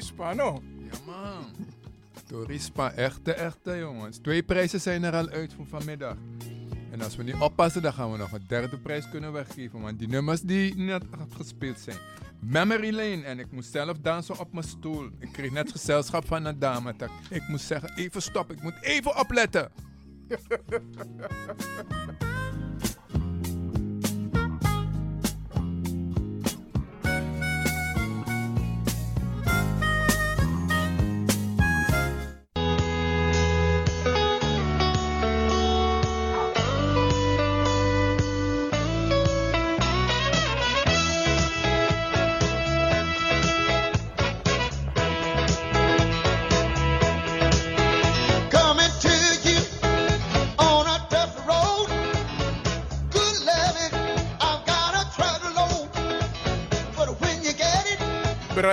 Torispa, 0.05 0.33
Ja 0.33 0.61
man. 1.07 1.45
Torispa, 2.27 2.93
echte, 2.93 3.33
echte 3.33 3.79
jongens. 3.79 4.19
Twee 4.19 4.43
prijzen 4.43 4.81
zijn 4.81 5.03
er 5.03 5.15
al 5.15 5.29
uit 5.29 5.55
voor 5.55 5.67
vanmiddag. 5.67 6.17
En 6.91 7.03
als 7.03 7.17
we 7.17 7.23
niet 7.23 7.41
oppassen, 7.41 7.83
dan 7.83 7.93
gaan 7.93 8.13
we 8.13 8.19
nog 8.19 8.33
een 8.33 8.45
derde 8.47 8.79
prijs 8.79 9.11
kunnen 9.11 9.33
weggeven. 9.33 9.81
Want 9.81 9.99
die 9.99 10.09
nummers 10.09 10.41
die 10.41 10.77
net 10.77 11.05
gespeeld 11.37 11.79
zijn. 11.79 11.97
Memory 12.41 12.95
Lane. 12.95 13.23
En 13.23 13.39
ik 13.39 13.53
moest 13.53 13.71
zelf 13.71 13.99
dansen 13.99 14.39
op 14.39 14.53
mijn 14.53 14.67
stoel. 14.67 15.09
Ik 15.19 15.33
kreeg 15.33 15.51
net 15.51 15.73
gezelschap 15.73 16.27
van 16.27 16.45
een 16.45 16.59
dame. 16.59 16.95
Ik 17.31 17.49
moest 17.49 17.67
zeggen, 17.67 17.93
even 17.95 18.23
stop, 18.23 18.53
ik 18.53 18.63
moet 18.63 18.79
even 18.81 19.19
opletten. 19.19 19.71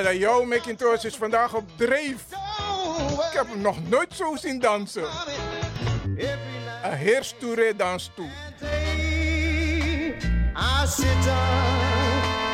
Brother 0.01 0.19
Joe 0.19 0.45
McIntosh 0.45 1.03
is 1.03 1.15
vandaag 1.15 1.53
op 1.53 1.69
dreef. 1.75 2.25
Ik 3.31 3.33
heb 3.33 3.47
hem 3.47 3.61
nog 3.61 3.89
nooit 3.89 4.13
zo 4.13 4.35
zien 4.35 4.59
dansen. 4.59 5.03
Een 6.83 6.93
heer 6.93 7.23
stoere 7.23 7.73
dans 7.75 8.11
toe. 8.15 8.29
I 10.55 10.87
sit 10.87 11.27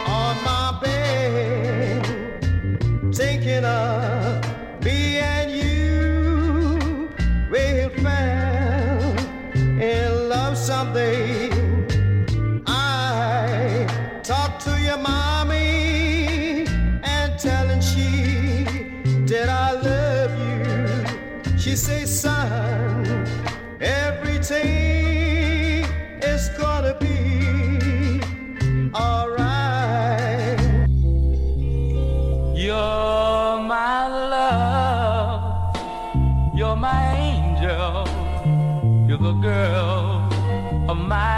on 0.08 0.36
my 0.44 0.78
bed, 0.82 2.06
thinking 3.16 3.66
of 3.66 4.47
say, 21.78 22.06
son, 22.08 23.06
everything 23.80 24.66
is 26.24 26.50
gonna 26.58 26.98
be 27.00 28.20
alright. 28.96 30.58
You're 32.56 33.62
my 33.76 34.08
love, 34.34 35.76
you're 36.56 36.76
my 36.76 37.14
angel, 37.16 38.08
you're 39.08 39.20
the 39.20 39.34
girl 39.34 40.28
of 40.90 40.98
my 40.98 41.37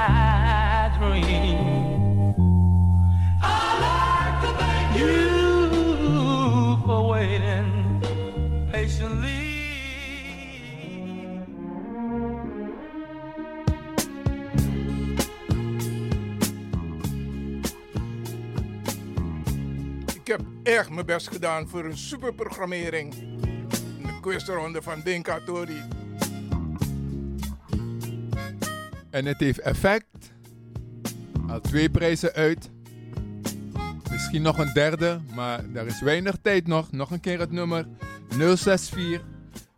echt 20.80 20.90
mijn 20.90 21.06
best 21.06 21.28
gedaan 21.28 21.68
voor 21.68 21.86
een 21.86 21.98
superprogrammering. 21.98 23.14
De 24.02 24.20
quizronde 24.22 24.82
van 24.82 25.02
Dinka 25.04 25.40
Tori. 25.46 25.82
En 29.10 29.26
het 29.26 29.40
heeft 29.40 29.60
effect. 29.60 30.32
Al 31.48 31.62
twee 31.62 31.90
prijzen 31.90 32.34
uit. 32.34 32.70
Misschien 34.12 34.42
nog 34.42 34.58
een 34.58 34.74
derde, 34.74 35.20
maar 35.36 35.64
er 35.74 35.86
is 35.86 36.02
weinig 36.02 36.36
tijd 36.42 36.68
nog. 36.68 36.92
Nog 36.92 37.12
een 37.12 37.20
keer 37.20 37.40
het 37.40 37.52
nummer 37.52 37.88
064 38.30 39.22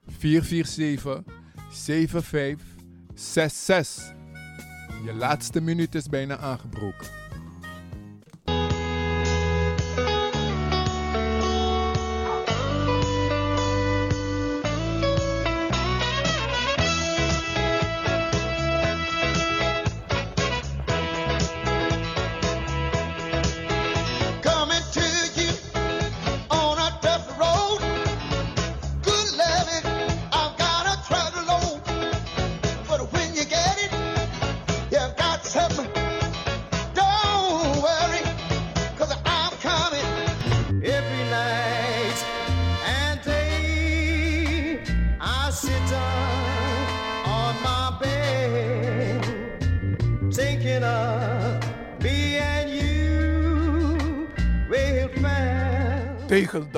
447 0.08 1.24
7566. 1.72 4.14
Je 5.06 5.14
laatste 5.14 5.62
minuut 5.62 5.96
is 5.96 6.08
bijna 6.08 6.38
aangebroken. 6.38 7.21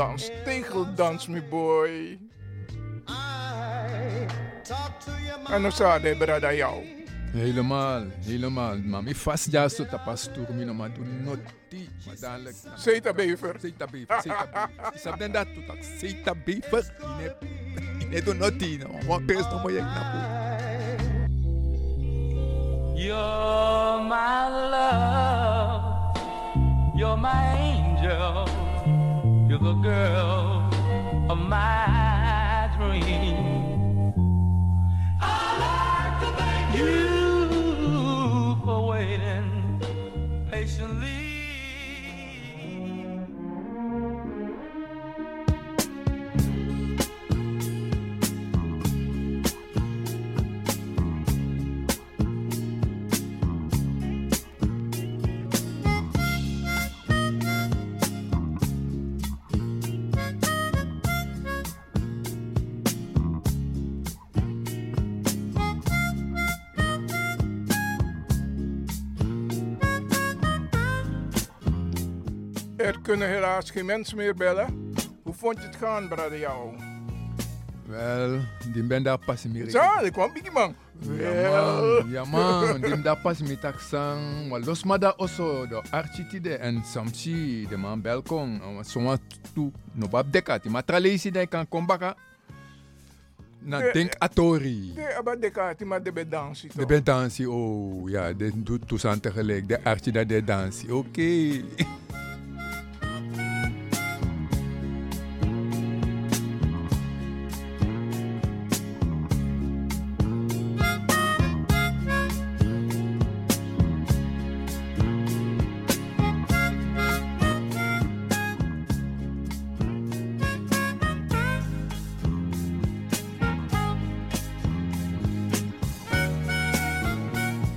Tegeldans, 0.03 0.29
tegeldans, 0.43 1.27
my 1.27 1.41
boy. 1.49 2.17
En 5.49 5.61
dan 5.61 5.71
zou 5.71 6.01
de 6.01 6.15
brada 6.17 6.53
jou. 6.53 6.83
Helemaal, 7.31 8.03
helemaal. 8.25 8.77
Mami 8.77 9.15
vast 9.15 9.51
ja 9.51 9.69
zo 9.69 9.85
tapas 9.85 10.29
turmi 10.33 10.65
no 10.65 10.73
ma 10.73 10.87
do 10.89 11.01
noti. 11.23 11.89
Maar 12.05 12.15
dadelijk. 12.19 12.55
Zeta 12.75 13.13
bever. 13.13 13.55
Zeta 13.59 13.85
bever. 13.85 14.21
Zeta 14.21 14.69
bever. 14.93 15.17
Den 15.17 15.31
dat 15.31 15.53
tutak. 15.53 15.83
Zeta 15.97 16.33
bever. 16.45 16.93
Ine, 16.99 17.35
ine 17.99 18.23
do 18.23 18.33
noti. 18.33 18.77
No, 18.77 18.87
wan 19.07 19.25
pers 19.25 19.49
no 19.49 19.59
mo 19.59 19.69
yek 19.69 19.83
na 19.83 20.11
po. 20.11 20.17
You're 22.95 23.99
my 24.07 24.49
love, 24.69 26.15
you're 26.95 27.17
my 27.17 27.57
angel, 27.57 28.45
the 29.63 29.73
girl 29.75 30.69
of 31.29 31.37
my 31.37 32.69
dream. 32.77 33.52
Kunnen 73.03 73.27
helaas 73.27 73.71
geen 73.71 73.85
mensen 73.85 74.17
meer 74.17 74.35
bellen. 74.35 74.93
Hoe 75.23 75.33
vond 75.33 75.57
je 75.57 75.65
het 75.65 75.75
gaan, 75.75 76.07
brada 76.07 76.35
jou? 76.35 76.75
Wel, 77.85 78.39
die 78.73 78.83
ben 78.83 79.03
daar 79.03 79.17
pas 79.17 79.43
meer. 79.43 79.69
Zo, 79.69 79.79
ik 80.03 80.11
kwam 80.11 80.33
biggie 80.33 80.51
man. 80.51 80.75
Ja 80.99 81.49
man, 81.49 82.09
ja 82.09 82.23
man, 82.25 82.81
die 82.81 83.01
daar 83.01 83.17
pas 83.17 83.41
met 83.41 83.61
taxan. 83.61 84.47
Maar 84.47 84.59
los 84.59 84.83
maar 84.83 84.99
daar 84.99 85.13
also, 85.15 85.67
de 85.67 85.81
architide 85.89 86.55
en 86.55 86.83
samsi, 86.85 87.67
de 87.69 87.77
man 87.77 88.01
belkong. 88.01 88.61
Zo'n 88.85 89.17
toe, 89.53 89.71
no 89.91 90.07
bab 90.07 90.31
dekati. 90.31 90.69
Maar 90.69 90.83
tralesi 90.85 91.31
de 91.31 91.47
kan 91.47 91.67
kombaka. 91.67 92.15
Na 93.59 93.79
De- 93.79 93.89
denk 93.93 94.13
atori. 94.17 94.93
De 94.95 95.15
abad 95.17 95.41
de 95.41 95.49
kaartje, 95.49 95.85
maar 95.85 96.03
de 96.03 96.11
bedansie 96.11 96.71
De 96.75 96.85
ben 96.85 97.03
dansie, 97.03 97.49
oh 97.49 98.09
ja, 98.09 98.33
de 98.33 98.51
doet 98.63 98.87
toestand 98.87 99.21
tegelijk. 99.21 99.67
De 99.67 99.83
archie 99.83 100.11
dat 100.11 100.29
de 100.29 100.43
dansie, 100.43 100.95
oké. 100.95 101.61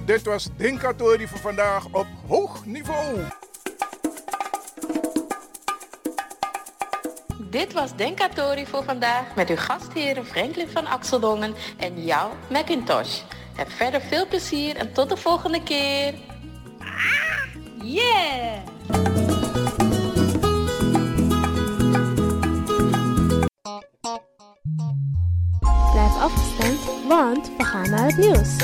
Dit 0.06 0.24
was 0.24 0.48
Dinkatori 0.56 1.26
voor 1.26 1.38
vandaag 1.38 1.84
op 1.90 2.06
hoog 2.26 2.64
niveau. 2.64 3.20
Dit 7.50 7.72
was 7.72 7.96
Denkatori 7.96 8.66
voor 8.66 8.84
vandaag 8.84 9.34
met 9.34 9.50
uw 9.50 9.56
gastheren 9.56 10.26
Franklin 10.26 10.68
van 10.68 10.86
Axeldongen 10.86 11.54
en 11.76 12.04
jou, 12.04 12.32
Macintosh. 12.50 13.20
Heb 13.56 13.70
verder 13.70 14.00
veel 14.00 14.28
plezier 14.28 14.76
en 14.76 14.92
tot 14.92 15.08
de 15.08 15.16
volgende 15.16 15.62
keer. 15.62 16.14
Yeah! 17.82 18.62
Blijf 25.92 26.16
afgestemd, 26.20 27.06
want 27.08 27.50
we 27.58 27.64
gaan 27.64 27.90
naar 27.90 28.06
het 28.06 28.16
nieuws. 28.16 28.56